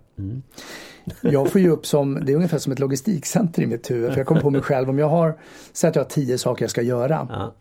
Jag 1.21 1.51
får 1.51 1.61
ju 1.61 1.69
upp 1.69 1.85
som, 1.85 2.19
det 2.25 2.31
är 2.31 2.35
ungefär 2.35 2.57
som 2.57 2.71
ett 2.73 2.79
logistikcenter 2.79 3.61
i 3.61 3.67
mitt 3.67 3.91
huvud. 3.91 4.11
För 4.11 4.17
jag 4.19 4.27
kommer 4.27 4.41
på 4.41 4.49
mig 4.49 4.61
själv 4.61 4.89
om 4.89 4.99
jag 4.99 5.09
har, 5.09 5.37
säg 5.73 5.87
att 5.89 5.95
jag 5.95 6.03
har 6.03 6.09
tio 6.09 6.37
saker 6.37 6.63
jag 6.63 6.69
ska 6.71 6.81
göra. 6.81 7.27
Ja. 7.31 7.53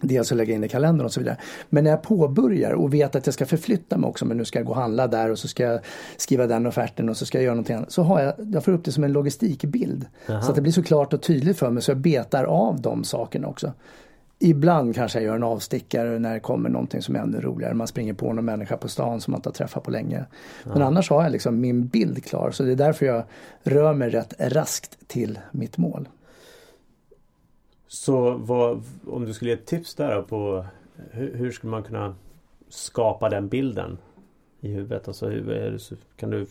Dels 0.00 0.32
att 0.32 0.38
lägga 0.38 0.54
in 0.54 0.64
i 0.64 0.68
kalendern 0.68 1.04
och 1.04 1.12
så 1.12 1.20
vidare. 1.20 1.36
Men 1.68 1.84
när 1.84 1.90
jag 1.90 2.02
påbörjar 2.02 2.72
och 2.72 2.94
vet 2.94 3.16
att 3.16 3.26
jag 3.26 3.34
ska 3.34 3.46
förflytta 3.46 3.98
mig 3.98 4.08
också, 4.08 4.24
men 4.24 4.36
nu 4.36 4.44
ska 4.44 4.58
jag 4.58 4.66
gå 4.66 4.72
och 4.72 4.80
handla 4.80 5.06
där 5.06 5.30
och 5.30 5.38
så 5.38 5.48
ska 5.48 5.62
jag 5.62 5.80
skriva 6.16 6.46
den 6.46 6.66
offerten 6.66 7.08
och 7.08 7.16
så 7.16 7.26
ska 7.26 7.38
jag 7.38 7.44
göra 7.44 7.54
någonting 7.54 7.76
annat. 7.76 7.92
Så 7.92 8.02
har 8.02 8.20
jag, 8.20 8.34
jag 8.52 8.64
får 8.64 8.72
upp 8.72 8.84
det 8.84 8.92
som 8.92 9.04
en 9.04 9.12
logistikbild. 9.12 10.06
Så 10.26 10.32
att 10.32 10.54
det 10.54 10.60
blir 10.60 10.72
så 10.72 10.82
klart 10.82 11.12
och 11.12 11.22
tydligt 11.22 11.58
för 11.58 11.70
mig 11.70 11.82
så 11.82 11.90
jag 11.90 11.98
betar 11.98 12.44
av 12.44 12.80
de 12.80 13.04
sakerna 13.04 13.48
också. 13.48 13.72
Ibland 14.40 14.94
kanske 14.94 15.18
jag 15.18 15.24
gör 15.24 15.34
en 15.34 15.42
avstickare 15.42 16.18
när 16.18 16.34
det 16.34 16.40
kommer 16.40 16.68
någonting 16.68 17.02
som 17.02 17.16
är 17.16 17.20
ännu 17.20 17.40
roligare. 17.40 17.74
Man 17.74 17.86
springer 17.86 18.14
på 18.14 18.32
någon 18.32 18.44
människa 18.44 18.76
på 18.76 18.88
stan 18.88 19.20
som 19.20 19.32
man 19.32 19.38
inte 19.38 19.48
har 19.48 19.54
träffat 19.54 19.82
på 19.82 19.90
länge. 19.90 20.24
Men 20.64 20.82
annars 20.82 21.10
har 21.10 21.22
jag 21.22 21.32
liksom 21.32 21.60
min 21.60 21.86
bild 21.86 22.24
klar. 22.24 22.50
Så 22.50 22.62
det 22.62 22.72
är 22.72 22.76
därför 22.76 23.06
jag 23.06 23.24
rör 23.62 23.94
mig 23.94 24.10
rätt 24.10 24.34
raskt 24.38 24.98
till 25.06 25.38
mitt 25.50 25.78
mål. 25.78 26.08
Så 27.88 28.34
vad, 28.34 28.82
om 29.06 29.24
du 29.24 29.34
skulle 29.34 29.50
ge 29.50 29.56
ett 29.56 29.66
tips 29.66 29.94
där 29.94 30.22
på 30.22 30.64
hur, 31.10 31.34
hur 31.34 31.50
skulle 31.50 31.70
man 31.70 31.82
kunna 31.82 32.14
skapa 32.68 33.28
den 33.28 33.48
bilden 33.48 33.98
i 34.60 34.68
huvudet? 34.68 35.08
Alltså, 35.08 35.28
hur 35.28 35.78
kan 36.16 36.30
du 36.30 36.46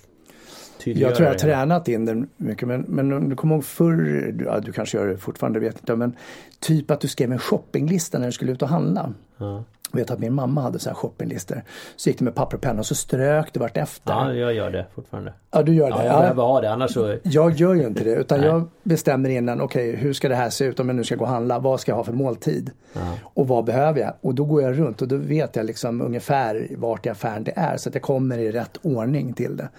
tydliggöra 0.78 1.10
Jag 1.10 1.18
tror 1.18 1.26
jag 1.26 1.34
har 1.34 1.40
tränat 1.40 1.88
in 1.88 2.06
den 2.06 2.30
mycket 2.38 2.68
men, 2.68 2.82
men 2.82 3.14
om 3.14 3.30
du 3.30 3.36
kommer 3.36 3.56
ihåg 3.56 3.66
förr, 3.66 4.36
ja, 4.46 4.60
du 4.60 4.72
kanske 4.72 4.98
gör 4.98 5.08
det 5.08 5.18
fortfarande, 5.18 5.60
vet 5.60 5.80
inte, 5.80 5.96
men 5.96 6.16
typ 6.60 6.92
att 6.92 7.02
du 7.02 7.08
skrev 7.08 7.32
en 7.32 7.40
shoppinglista 7.40 8.20
när 8.20 8.26
du 8.26 8.32
skulle 8.32 8.52
ut 8.52 8.62
och 8.62 8.70
handla. 8.70 9.14
Ja. 9.38 9.64
Vet 9.92 10.12
att 10.12 10.20
min 10.20 10.34
mamma 10.34 10.62
hade 10.62 10.80
så 10.80 10.90
här 10.90 10.96
shoppinglistor. 10.96 11.64
Så 11.96 12.10
gick 12.10 12.20
det 12.20 12.26
med 12.26 12.36
papper 12.36 12.58
och 12.58 12.62
penna 12.62 12.80
och 12.80 12.86
så 12.86 12.96
strök 12.96 13.54
det 13.54 13.60
vartefter. 13.60 14.14
Ja, 14.14 14.34
jag 14.34 14.54
gör 14.54 14.72
det 14.72 14.86
fortfarande. 14.96 15.34
Ja, 15.52 15.64
du 15.64 15.74
gör 15.74 15.90
det. 15.92 15.96
Ja, 15.96 16.04
jag 16.04 16.22
behöver 16.22 16.44
ha 16.44 16.62
det 16.62 16.72
annars 16.72 16.94
så... 16.94 17.18
Jag 17.24 17.54
gör 17.54 17.74
ju 17.74 17.88
inte 17.88 18.04
det 18.04 18.16
utan 18.16 18.40
Nej. 18.40 18.50
jag 18.50 18.70
bestämmer 18.84 19.30
innan, 19.30 19.62
okej 19.62 19.96
hur 19.96 20.14
ska 20.14 20.30
det 20.30 20.36
här 20.36 20.50
se 20.50 20.66
ut 20.66 20.80
om 20.80 20.90
jag 20.90 20.96
nu 20.96 21.04
ska 21.04 21.16
gå 21.16 21.24
och 21.24 21.30
handla, 21.30 21.60
vad 21.60 21.80
ska 21.80 21.92
jag 21.92 21.98
ha 21.98 22.04
för 22.04 22.14
måltid? 22.14 22.72
Ja. 22.94 23.00
Och 23.24 23.48
vad 23.48 23.66
behöver 23.66 24.00
jag? 24.00 24.14
Och 24.22 24.36
då 24.36 24.46
går 24.46 24.62
jag 24.62 24.80
runt 24.80 25.02
och 25.02 25.08
då 25.08 25.16
vet 25.16 25.56
jag 25.56 25.66
liksom 25.66 26.02
ungefär 26.02 26.68
vart 26.78 27.06
i 27.06 27.10
affären 27.10 27.44
det 27.44 27.54
är 27.56 27.78
så 27.78 27.90
att 27.90 27.96
jag 27.96 28.02
kommer 28.02 28.38
i 28.38 28.52
rätt 28.52 28.78
ordning 28.82 29.34
till 29.34 29.58
det. 29.58 29.70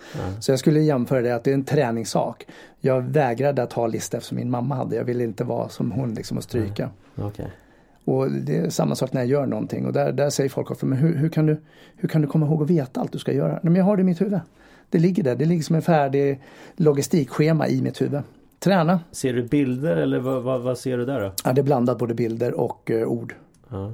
Så 0.41 0.53
jag 0.53 0.59
skulle 0.59 0.81
jämföra 0.81 1.21
det 1.21 1.31
att 1.31 1.45
det 1.45 1.51
är 1.51 1.55
en 1.55 1.65
träningssak. 1.65 2.47
Jag 2.81 3.03
vägrade 3.03 3.63
att 3.63 3.73
ha 3.73 3.87
lista 3.87 4.17
eftersom 4.17 4.37
min 4.37 4.51
mamma 4.51 4.75
hade, 4.75 4.97
jag 4.97 5.05
ville 5.05 5.25
inte 5.25 5.45
vara 5.45 5.69
som 5.69 5.93
hon 5.93 6.15
liksom 6.15 6.37
och 6.37 6.43
stryka. 6.43 6.91
Okej. 7.17 7.47
Och 8.09 8.31
det 8.31 8.57
är 8.57 8.71
samma 8.71 8.95
sak 8.95 9.13
när 9.13 9.21
jag 9.21 9.29
gör 9.29 9.47
någonting 9.47 9.87
och 9.87 9.93
där, 9.93 10.13
där 10.13 10.31
säger 10.31 10.51
folk 10.51 10.71
ofta, 10.71 10.87
men 10.87 10.99
hur, 10.99 11.15
hur, 11.17 11.29
kan 11.29 11.47
du, 11.47 11.61
hur 11.97 12.09
kan 12.09 12.23
du 12.23 12.29
komma 12.29 12.47
ihåg 12.47 12.63
att 12.63 12.71
veta 12.71 13.01
allt 13.01 13.13
du 13.13 13.19
ska 13.19 13.33
göra? 13.33 13.61
Men 13.63 13.75
jag 13.77 13.85
har 13.85 13.97
det 13.97 14.01
i 14.01 14.05
mitt 14.05 14.21
huvud. 14.21 14.41
Det 14.91 14.99
ligger 14.99 15.23
där, 15.23 15.37
det 15.37 15.45
ligger 15.45 15.63
som 15.63 15.77
en 15.77 15.83
färdig 15.83 16.41
logistikschema 16.77 17.69
i 17.69 17.83
mitt 17.83 18.01
huvud. 18.01 18.23
Träna, 18.59 19.01
Ser 19.13 19.33
du 19.33 19.43
bilder 19.43 19.97
eller 19.97 20.19
vad, 20.19 20.43
vad, 20.43 20.61
vad 20.61 20.79
ser 20.79 20.99
du 20.99 21.05
där 21.05 21.21
då? 21.21 21.33
ja, 21.45 21.53
det 21.53 21.61
är 21.61 21.63
blandat 21.63 21.99
både 21.99 22.15
bilder 22.15 22.55
och 22.55 22.91
eh, 22.91 23.09
ord. 23.09 23.35
Ja. 23.69 23.93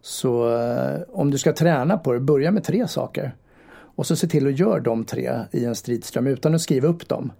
Så 0.00 0.56
eh, 0.56 1.00
om 1.12 1.30
du 1.30 1.38
ska 1.38 1.52
träna 1.52 1.98
på 1.98 2.12
det, 2.12 2.20
börja 2.20 2.50
med 2.50 2.64
tre 2.64 2.88
saker. 2.88 3.34
Och 3.72 4.06
så 4.06 4.16
se 4.16 4.26
till 4.26 4.46
att 4.46 4.58
göra 4.58 4.80
de 4.80 5.04
tre 5.04 5.38
i 5.50 5.64
en 5.64 5.74
stridström 5.74 6.26
utan 6.26 6.54
att 6.54 6.60
skriva 6.60 6.88
upp 6.88 7.08
dem. 7.08 7.32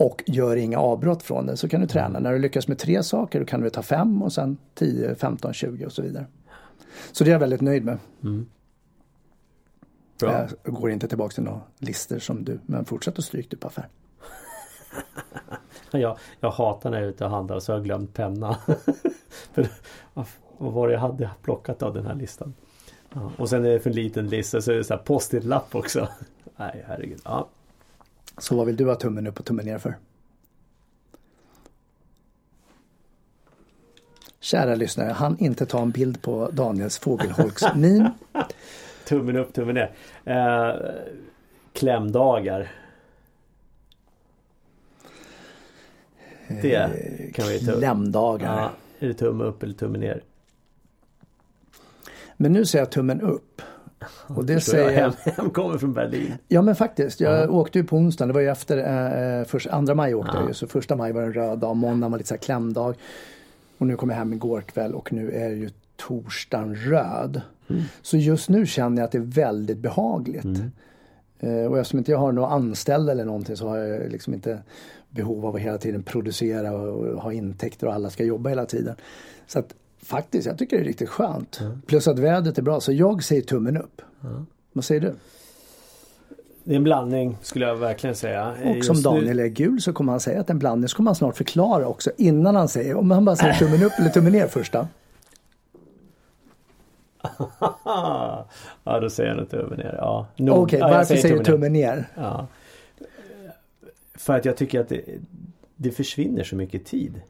Och 0.00 0.22
gör 0.26 0.56
inga 0.56 0.78
avbrott 0.78 1.22
från 1.22 1.46
det 1.46 1.56
så 1.56 1.68
kan 1.68 1.80
du 1.80 1.86
träna. 1.86 2.18
När 2.18 2.32
du 2.32 2.38
lyckas 2.38 2.68
med 2.68 2.78
tre 2.78 3.02
saker 3.02 3.40
då 3.40 3.46
kan 3.46 3.60
du 3.60 3.70
ta 3.70 3.82
fem 3.82 4.22
och 4.22 4.32
sen 4.32 4.58
10, 4.74 5.14
15, 5.14 5.52
20 5.52 5.86
och 5.86 5.92
så 5.92 6.02
vidare. 6.02 6.26
Så 7.12 7.24
det 7.24 7.30
är 7.30 7.32
jag 7.32 7.40
väldigt 7.40 7.60
nöjd 7.60 7.84
med. 7.84 7.98
Bra. 10.18 10.48
Jag 10.64 10.74
går 10.74 10.90
inte 10.90 11.08
tillbaka 11.08 11.34
till 11.34 11.42
några 11.42 11.60
listor 11.78 12.18
som 12.18 12.44
du, 12.44 12.58
men 12.66 12.84
fortsätt 12.84 13.18
att 13.18 13.24
stryka 13.24 13.48
du 13.50 13.56
på 13.56 13.66
affär. 13.66 13.88
Jag, 15.90 16.18
jag 16.40 16.50
hatar 16.50 16.90
när 16.90 16.98
jag 16.98 17.06
är 17.06 17.10
ute 17.10 17.24
och 17.24 17.30
handlar 17.30 17.60
så 17.60 17.72
har 17.72 17.78
jag 17.78 17.84
glömt 17.84 18.14
penna. 18.14 18.56
För, 19.52 19.68
vad 20.58 20.72
var 20.72 20.88
det 20.88 20.94
jag 20.94 21.00
hade 21.00 21.30
plockat 21.42 21.82
av 21.82 21.94
den 21.94 22.06
här 22.06 22.14
listan? 22.14 22.54
Ja. 23.14 23.32
Och 23.38 23.48
sen 23.48 23.64
är 23.64 23.70
det 23.70 23.80
för 23.80 23.90
en 23.90 23.96
liten 23.96 24.28
lista 24.28 24.60
så 24.60 24.72
är 24.72 24.76
det 24.76 24.84
så 24.84 24.94
här 24.94 25.02
post-it-lapp 25.02 25.74
också. 25.74 26.08
Nej 26.56 26.84
herregud. 26.86 27.20
Ja. 27.24 27.48
Så 28.38 28.56
vad 28.56 28.66
vill 28.66 28.76
du 28.76 28.86
ha 28.86 28.94
tummen 28.94 29.26
upp 29.26 29.40
och 29.40 29.46
tummen 29.46 29.66
ner 29.66 29.78
för? 29.78 29.96
Kära 34.40 34.74
lyssnare, 34.74 35.12
han 35.12 35.38
inte 35.38 35.66
ta 35.66 35.82
en 35.82 35.90
bild 35.90 36.22
på 36.22 36.50
Daniels 36.50 36.98
fågelholks 36.98 37.62
min. 37.74 38.10
Tummen 39.04 39.36
upp, 39.36 39.52
tummen 39.52 39.74
ner. 39.74 39.92
Eh, 40.24 40.74
klämdagar. 41.72 42.72
Det 46.48 46.90
kan 47.34 47.48
vi 47.48 47.66
ta 47.66 47.72
upp. 47.72 47.78
Klämdagar. 47.78 48.60
Ja, 48.60 48.72
är 48.98 49.08
det 49.08 49.14
tumme 49.14 49.44
upp 49.44 49.62
eller 49.62 49.74
tumme 49.74 49.98
ner? 49.98 50.22
Men 52.36 52.52
nu 52.52 52.66
säger 52.66 52.84
jag 52.84 52.92
tummen 52.92 53.20
upp. 53.20 53.62
Och 54.26 54.44
det 54.44 54.52
jag 54.52 54.62
säger 54.62 54.90
hem, 54.90 55.12
jag. 55.24 55.32
hem 55.32 55.50
kommer 55.54 55.78
från 55.78 55.92
Berlin. 55.92 56.34
Ja 56.48 56.62
men 56.62 56.76
faktiskt, 56.76 57.20
jag 57.20 57.54
åkte 57.54 57.78
ju 57.78 57.84
på 57.84 57.96
onsdagen, 57.96 58.28
det 58.28 58.34
var 58.34 58.40
ju 58.40 58.48
efter 58.48 58.78
eh, 59.38 59.44
först, 59.44 59.66
andra 59.66 59.94
maj 59.94 60.14
åkte 60.14 60.36
jag 60.36 60.48
ju. 60.48 60.54
Så 60.54 60.66
första 60.66 60.96
maj 60.96 61.12
var 61.12 61.22
en 61.22 61.32
röd 61.32 61.58
dag, 61.58 61.76
måndagen 61.76 62.10
var 62.10 62.18
lite 62.18 62.28
så 62.28 62.34
här 62.34 62.40
klämdag. 62.40 62.94
Och 63.78 63.86
nu 63.86 63.96
kom 63.96 64.10
jag 64.10 64.16
hem 64.16 64.32
igår 64.32 64.60
kväll 64.60 64.94
och 64.94 65.12
nu 65.12 65.30
är 65.30 65.50
ju 65.50 65.70
torsdagen 65.96 66.74
röd. 66.74 67.40
Så 68.02 68.16
just 68.16 68.48
nu 68.48 68.66
känner 68.66 68.96
jag 68.96 69.04
att 69.04 69.12
det 69.12 69.18
är 69.18 69.46
väldigt 69.46 69.78
behagligt. 69.78 70.60
Eh, 71.40 71.64
och 71.64 71.78
eftersom 71.78 71.98
inte 71.98 72.10
jag 72.10 72.18
har 72.18 72.32
några 72.32 72.48
anställda 72.48 73.12
eller 73.12 73.24
någonting 73.24 73.56
så 73.56 73.68
har 73.68 73.76
jag 73.76 74.10
liksom 74.10 74.34
inte 74.34 74.58
behov 75.10 75.46
av 75.46 75.56
att 75.56 75.62
hela 75.62 75.78
tiden 75.78 76.02
producera 76.02 76.72
och, 76.72 77.06
och 77.06 77.22
ha 77.22 77.32
intäkter 77.32 77.86
och 77.86 77.94
alla 77.94 78.10
ska 78.10 78.24
jobba 78.24 78.48
hela 78.48 78.66
tiden. 78.66 78.96
Så 79.46 79.58
att 79.58 79.74
faktiskt, 80.02 80.46
jag 80.46 80.58
tycker 80.58 80.76
det 80.76 80.82
är 80.82 80.86
riktigt 80.86 81.08
skönt. 81.08 81.60
Plus 81.86 82.08
att 82.08 82.18
vädret 82.18 82.58
är 82.58 82.62
bra, 82.62 82.80
så 82.80 82.92
jag 82.92 83.24
säger 83.24 83.42
tummen 83.42 83.76
upp. 83.76 84.02
Vad 84.72 84.84
säger 84.84 85.00
du? 85.00 85.14
Det 86.64 86.72
är 86.72 86.76
en 86.76 86.84
blandning 86.84 87.36
skulle 87.42 87.66
jag 87.66 87.76
verkligen 87.76 88.16
säga. 88.16 88.54
Och 88.64 88.76
Just 88.76 88.86
som 88.86 88.96
nu- 88.96 89.02
Daniel 89.02 89.38
är 89.40 89.46
gul 89.46 89.80
så 89.80 89.92
kommer 89.92 90.12
han 90.12 90.20
säga 90.20 90.40
att 90.40 90.46
det 90.46 90.50
är 90.50 90.54
en 90.54 90.58
blandning. 90.58 90.88
Så 90.88 90.96
kommer 90.96 91.10
han 91.10 91.14
snart 91.16 91.36
förklara 91.36 91.86
också 91.86 92.10
innan 92.16 92.56
han 92.56 92.68
säger. 92.68 92.94
Om 92.96 93.10
han 93.10 93.24
bara 93.24 93.36
säger 93.36 93.54
tummen 93.54 93.82
upp 93.82 93.92
eller 93.98 94.10
tummen 94.10 94.32
ner 94.32 94.46
först 94.46 94.72
då. 94.72 94.86
ja, 98.84 99.00
då 99.00 99.10
säger 99.10 99.34
nog 99.34 99.50
tummen 99.50 99.78
ner. 99.78 99.94
Ja, 99.98 100.26
Okej, 100.32 100.46
nog. 100.46 100.72
ja, 100.72 100.78
jag 100.78 100.88
varför 100.90 101.16
säger 101.16 101.34
du 101.34 101.38
ner. 101.38 101.44
tummen 101.44 101.72
ner? 101.72 102.04
Ja. 102.14 102.46
För 104.14 104.36
att 104.36 104.44
jag 104.44 104.56
tycker 104.56 104.80
att 104.80 104.88
det, 104.88 105.02
det 105.76 105.90
försvinner 105.90 106.44
så 106.44 106.56
mycket 106.56 106.84
tid 106.84 107.20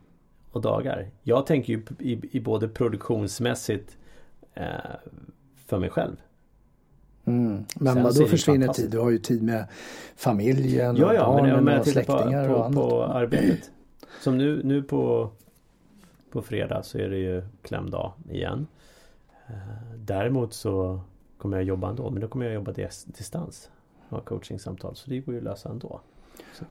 och 0.50 0.60
dagar. 0.60 1.10
Jag 1.22 1.46
tänker 1.46 1.72
ju 1.72 1.82
i, 1.98 2.36
i 2.36 2.40
både 2.40 2.68
produktionsmässigt 2.68 3.96
eh, 4.54 4.64
för 5.66 5.78
mig 5.78 5.90
själv. 5.90 6.16
Mm. 7.24 7.64
Men 7.76 7.92
så 7.94 7.98
är 7.98 8.02
vad 8.02 8.14
det 8.14 8.18
då 8.18 8.24
ju 8.24 8.30
försvinner 8.30 8.68
tid? 8.68 8.90
Du 8.90 8.98
har 8.98 9.10
ju 9.10 9.18
tid 9.18 9.42
med 9.42 9.66
familjen 10.16 10.96
Ja, 10.96 11.06
och 11.06 11.14
ja, 11.14 11.32
men 11.34 11.36
barnen 11.36 11.58
om 11.58 11.66
jag 11.66 11.78
och 11.78 11.84
tittar 11.84 12.02
på, 12.02 12.12
släktingar 12.12 12.48
och 12.48 12.56
på, 12.56 12.62
annat. 12.62 12.74
på 12.74 13.04
arbetet. 13.04 13.70
Som 14.20 14.38
nu, 14.38 14.60
nu 14.64 14.82
på, 14.82 15.30
på 16.30 16.42
fredag 16.42 16.82
så 16.82 16.98
är 16.98 17.08
det 17.08 17.18
ju 17.18 17.42
klämdag 17.62 18.12
igen. 18.30 18.66
Eh, 19.48 19.54
Däremot 19.96 20.54
så 20.54 21.00
kommer 21.38 21.56
jag 21.56 21.64
jobba 21.64 21.88
ändå, 21.90 22.10
men 22.10 22.20
då 22.20 22.28
kommer 22.28 22.44
jag 22.44 22.54
jobba 22.54 22.72
dis- 22.72 23.06
distans. 23.18 23.70
Ha 24.08 24.20
coachingsamtal, 24.20 24.96
så 24.96 25.10
det 25.10 25.20
går 25.20 25.34
ju 25.34 25.38
att 25.38 25.44
lösa 25.44 25.68
ändå. 25.68 26.00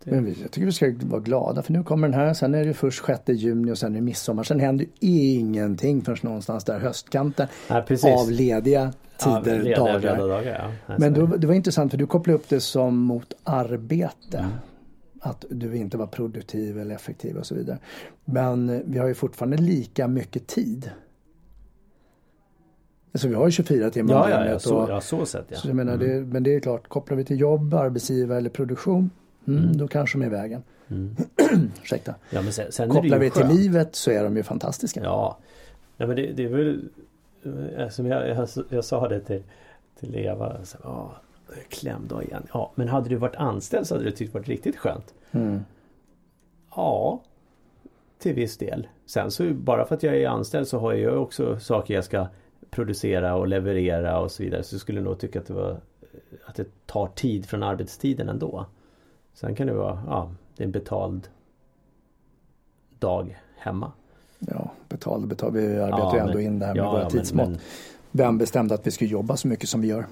Det, 0.03 0.11
Men 0.11 0.35
jag 0.41 0.51
tycker 0.51 0.65
vi 0.65 0.71
ska 0.71 0.93
vara 1.03 1.21
glada 1.21 1.61
för 1.61 1.73
nu 1.73 1.83
kommer 1.83 2.07
den 2.07 2.19
här. 2.19 2.33
Sen 2.33 2.55
är 2.55 2.65
det 2.65 2.73
först 2.73 3.05
6 3.05 3.21
juni 3.27 3.71
och 3.71 3.77
sen 3.77 3.91
är 3.91 3.95
det 3.95 4.01
midsommar. 4.01 4.43
Sen 4.43 4.59
händer 4.59 4.87
ingenting 4.99 6.01
förrän 6.01 6.17
någonstans 6.21 6.63
där 6.63 6.79
höstkanten. 6.79 7.47
Precis. 7.87 8.05
Av 8.21 8.31
lediga 8.31 8.93
Ja, 9.25 9.41
tider, 9.43 9.57
lediga, 9.57 9.77
dagar. 9.77 10.17
dagar 10.27 10.71
ja. 10.87 10.95
Men 10.97 11.13
då, 11.13 11.25
det. 11.25 11.47
var 11.47 11.53
intressant 11.53 11.91
för 11.91 11.97
du 11.97 12.07
kopplade 12.07 12.35
upp 12.39 12.49
det 12.49 12.59
som 12.59 12.97
mot 12.97 13.33
arbete. 13.43 14.37
Mm. 14.37 14.49
Att 15.21 15.45
du 15.49 15.75
inte 15.77 15.97
var 15.97 16.07
produktiv 16.07 16.79
eller 16.79 16.95
effektiv 16.95 17.37
och 17.37 17.45
så 17.45 17.55
vidare. 17.55 17.77
Men 18.25 18.69
eh, 18.69 18.79
vi 18.85 18.99
har 18.99 19.07
ju 19.07 19.13
fortfarande 19.13 19.57
lika 19.57 20.07
mycket 20.07 20.47
tid. 20.47 20.89
Alltså 23.13 23.27
vi 23.27 23.35
har 23.35 23.45
ju 23.45 23.51
24 23.51 23.89
timmar 23.89 24.13
om 24.15 24.19
Ja, 24.21 24.29
ja, 24.29 24.35
ja, 24.35 24.43
dygnet 24.43 24.61
så, 24.61 24.77
och- 24.77 24.89
ja, 24.89 25.01
så 25.01 25.25
sett 25.25 25.45
ja. 25.49 25.57
så 25.57 25.67
jag 25.67 25.75
menar, 25.75 25.97
det, 25.97 26.21
men 26.25 26.43
det 26.43 26.55
är 26.55 26.59
klart, 26.59 26.87
kopplar 26.87 27.17
vi 27.17 27.23
till 27.25 27.39
jobb, 27.39 27.73
arbetsgivare 27.73 28.37
eller 28.37 28.49
produktion, 28.49 29.09
mm, 29.57 29.77
då 29.77 29.87
kanske 29.87 30.17
de 30.17 30.21
är 30.21 30.27
i 30.27 30.29
vägen. 30.29 30.63
Ursäkta. 31.83 32.15
ja 32.29 32.41
men 32.41 32.53
sen, 32.53 32.71
sen 32.71 32.89
Kopplar 32.89 33.19
vi 33.19 33.29
till 33.29 33.41
skönt. 33.41 33.53
livet 33.53 33.95
så 33.95 34.11
är 34.11 34.23
de 34.23 34.37
ju 34.37 34.43
fantastiska. 34.43 35.03
Ja. 35.03 35.37
ja 35.97 36.07
men 36.07 36.15
det, 36.15 36.31
det 36.31 36.43
är 36.43 36.47
väl 36.47 36.89
som 37.89 38.05
jag, 38.05 38.29
jag, 38.29 38.47
jag 38.69 38.85
sa 38.85 39.07
det 39.07 39.19
till, 39.19 39.43
till 39.99 40.15
Eva. 40.15 40.65
Så, 40.65 40.77
ja, 40.83 41.15
klämdag 41.69 42.23
igen. 42.23 42.43
Ja, 42.53 42.71
men 42.75 42.87
hade 42.87 43.09
du 43.09 43.15
varit 43.15 43.35
anställd 43.35 43.87
så 43.87 43.95
hade 43.95 44.05
du 44.05 44.11
tyckt 44.11 44.33
det 44.33 44.39
varit 44.39 44.47
riktigt 44.47 44.77
skönt. 44.77 45.13
Mm. 45.31 45.59
Ja, 46.75 47.21
till 48.19 48.33
viss 48.35 48.57
del. 48.57 48.87
Sen 49.05 49.31
så 49.31 49.53
bara 49.53 49.85
för 49.85 49.95
att 49.95 50.03
jag 50.03 50.17
är 50.17 50.27
anställd 50.27 50.67
så 50.67 50.79
har 50.79 50.93
jag 50.93 51.21
också 51.21 51.59
saker 51.59 51.93
jag 51.93 52.03
ska 52.03 52.27
producera 52.69 53.35
och 53.35 53.47
leverera 53.47 54.19
och 54.19 54.31
så 54.31 54.43
vidare. 54.43 54.63
Så 54.63 54.75
jag 54.75 54.81
skulle 54.81 55.01
nog 55.01 55.19
tycka 55.19 55.39
att 55.39 55.45
det 55.47 55.53
var 55.53 55.77
att 56.45 56.55
det 56.55 56.85
tar 56.85 57.07
tid 57.07 57.45
från 57.45 57.63
arbetstiden 57.63 58.29
ändå. 58.29 58.65
Sen 59.33 59.55
kan 59.55 59.67
det 59.67 59.73
vara, 59.73 60.03
ja, 60.07 60.31
det 60.55 60.63
är 60.63 60.65
en 60.65 60.71
betald 60.71 61.27
dag 62.99 63.39
hemma. 63.57 63.91
Ja, 64.39 64.71
betal, 64.89 65.27
betal. 65.27 65.51
Vi 65.53 65.79
arbetar 65.79 65.99
Ja, 65.99 66.13
ju 66.15 66.19
ändå 66.19 66.33
men- 66.33 66.41
in 66.45 66.59
det 66.59 66.65
här 66.65 66.73
med 66.75 66.83
ja, 66.83 66.91
våra 66.91 67.01
ja, 67.01 67.09
tidsmått. 67.09 67.49
men- 67.49 67.59
Vem 68.11 68.37
bestämde 68.37 68.73
att 68.75 68.87
vi 68.87 68.91
skulle 68.91 69.09
jobba 69.09 69.37
så 69.37 69.47
mycket 69.47 69.69
som 69.69 69.81
vi 69.81 69.87
gör? 69.87 70.05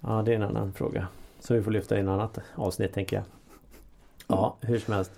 Ja, 0.00 0.22
det 0.22 0.32
är 0.32 0.36
en 0.36 0.42
annan 0.42 0.72
fråga. 0.72 1.08
Så 1.40 1.54
vi 1.54 1.62
får 1.62 1.70
lyfta 1.70 1.96
i 1.96 2.00
en 2.00 2.08
annat 2.08 2.38
avsnitt 2.54 2.92
tänker 2.92 3.16
jag. 3.16 3.24
Ja, 4.26 4.56
hur 4.60 4.78
som 4.78 4.94
helst. 4.94 5.10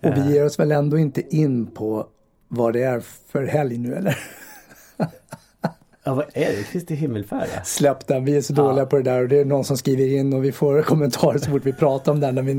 Och 0.00 0.04
Eh, 0.04 0.24
vi 0.26 0.32
ger 0.34 0.44
oss 0.46 0.58
väl 0.58 0.72
ändå 0.72 0.98
inte 0.98 1.36
in 1.36 1.66
på 1.66 2.06
vad 2.48 2.72
det 2.72 2.82
är 2.82 3.00
för 3.00 3.42
helg 3.46 3.78
nu 3.78 3.94
eller? 3.94 4.18
Ja, 6.04 6.14
vad 6.14 6.24
är 6.34 6.52
det? 6.52 6.62
Kristi 6.62 6.94
himmelfärd? 6.94 7.48
ja. 7.54 7.62
Släpp 7.64 8.06
den, 8.06 8.24
vi 8.24 8.36
är 8.36 8.40
så 8.40 8.52
dåliga 8.52 8.86
på 8.86 8.96
det 8.96 9.02
där 9.02 9.22
och 9.22 9.28
det 9.28 9.40
är 9.40 9.44
någon 9.44 9.64
som 9.64 9.76
skriver 9.76 10.18
in 10.18 10.32
och 10.32 10.44
vi 10.44 10.52
får 10.52 10.82
kommentarer 10.92 11.38
så 11.38 11.50
fort 11.50 11.66
vi 11.66 11.72
pratar 11.72 12.12
om 12.12 12.20
det. 12.20 12.32
När 12.32 12.42
vi, 12.42 12.54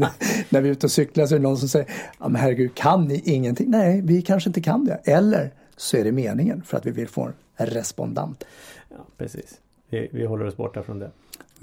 när 0.50 0.62
vi 0.62 0.70
är 0.70 0.72
ute 0.72 0.86
och 0.86 0.92
cyklar 0.92 1.26
så 1.26 1.36
är 1.36 1.40
det 1.40 1.44
någon 1.44 1.58
som 1.58 1.70
säger 1.70 1.88
ja, 2.20 2.28
men 2.28 2.42
herregud, 2.42 2.76
kan 2.76 3.06
ni 3.06 3.22
ingenting? 3.26 3.70
Nej, 3.70 4.02
vi 4.02 4.22
kanske 4.22 4.50
inte 4.50 4.62
kan 4.62 4.86
det. 4.86 5.02
Eller 5.04 5.52
så 5.78 5.98
är 5.98 6.04
det 6.04 6.12
meningen 6.12 6.64
för 6.64 6.78
att 6.78 6.86
vi 6.86 6.92
vill 6.92 7.08
få 7.08 7.32
en 7.56 7.66
respondent. 7.66 8.44
Ja, 8.90 8.96
precis. 9.18 9.60
Vi, 9.90 10.10
vi 10.12 10.26
håller 10.26 10.46
oss 10.46 10.58
borta 10.58 10.84
från 10.84 11.00
det. 11.00 11.12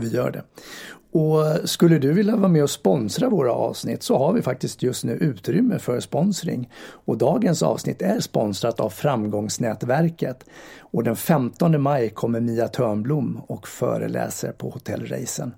Vi 0.01 0.09
gör 0.09 0.31
det. 0.31 0.43
Och 1.13 1.69
skulle 1.69 1.99
du 1.99 2.13
vilja 2.13 2.37
vara 2.37 2.49
med 2.49 2.63
och 2.63 2.71
sponsra 2.71 3.29
våra 3.29 3.53
avsnitt 3.53 4.03
så 4.03 4.19
har 4.19 4.33
vi 4.33 4.43
faktiskt 4.43 4.83
just 4.83 5.05
nu 5.05 5.13
utrymme 5.13 5.79
för 5.79 6.01
sponsring. 6.01 6.71
Och 6.83 7.19
dagens 7.19 7.63
avsnitt 7.63 8.03
är 8.03 8.21
sponsrat 8.21 8.81
av 8.81 8.91
Framgångsnätverket. 8.91 10.45
Och 10.81 11.05
den 11.05 11.17
15 11.17 11.83
maj 11.83 12.11
kommer 12.11 12.41
Mia 12.41 12.69
Törnblom 12.69 13.41
och 13.47 13.69
föreläser 13.69 14.53
på 14.53 14.71
Hotell 14.71 15.07
Reisen. 15.07 15.55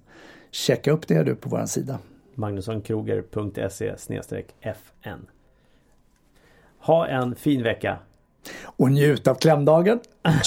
Checka 0.51 0.93
upp 0.93 1.09
det 1.09 1.23
du 1.23 1.35
på 1.35 1.49
vår 1.49 1.67
sida. 1.67 1.99
Magnussonkroger.se 2.35 3.95
FN 4.61 5.27
Ha 6.79 7.07
en 7.07 7.35
fin 7.35 7.63
vecka! 7.63 7.99
Och 8.63 8.91
njut 8.91 9.27
av 9.27 9.35
klämdagen! 9.35 10.01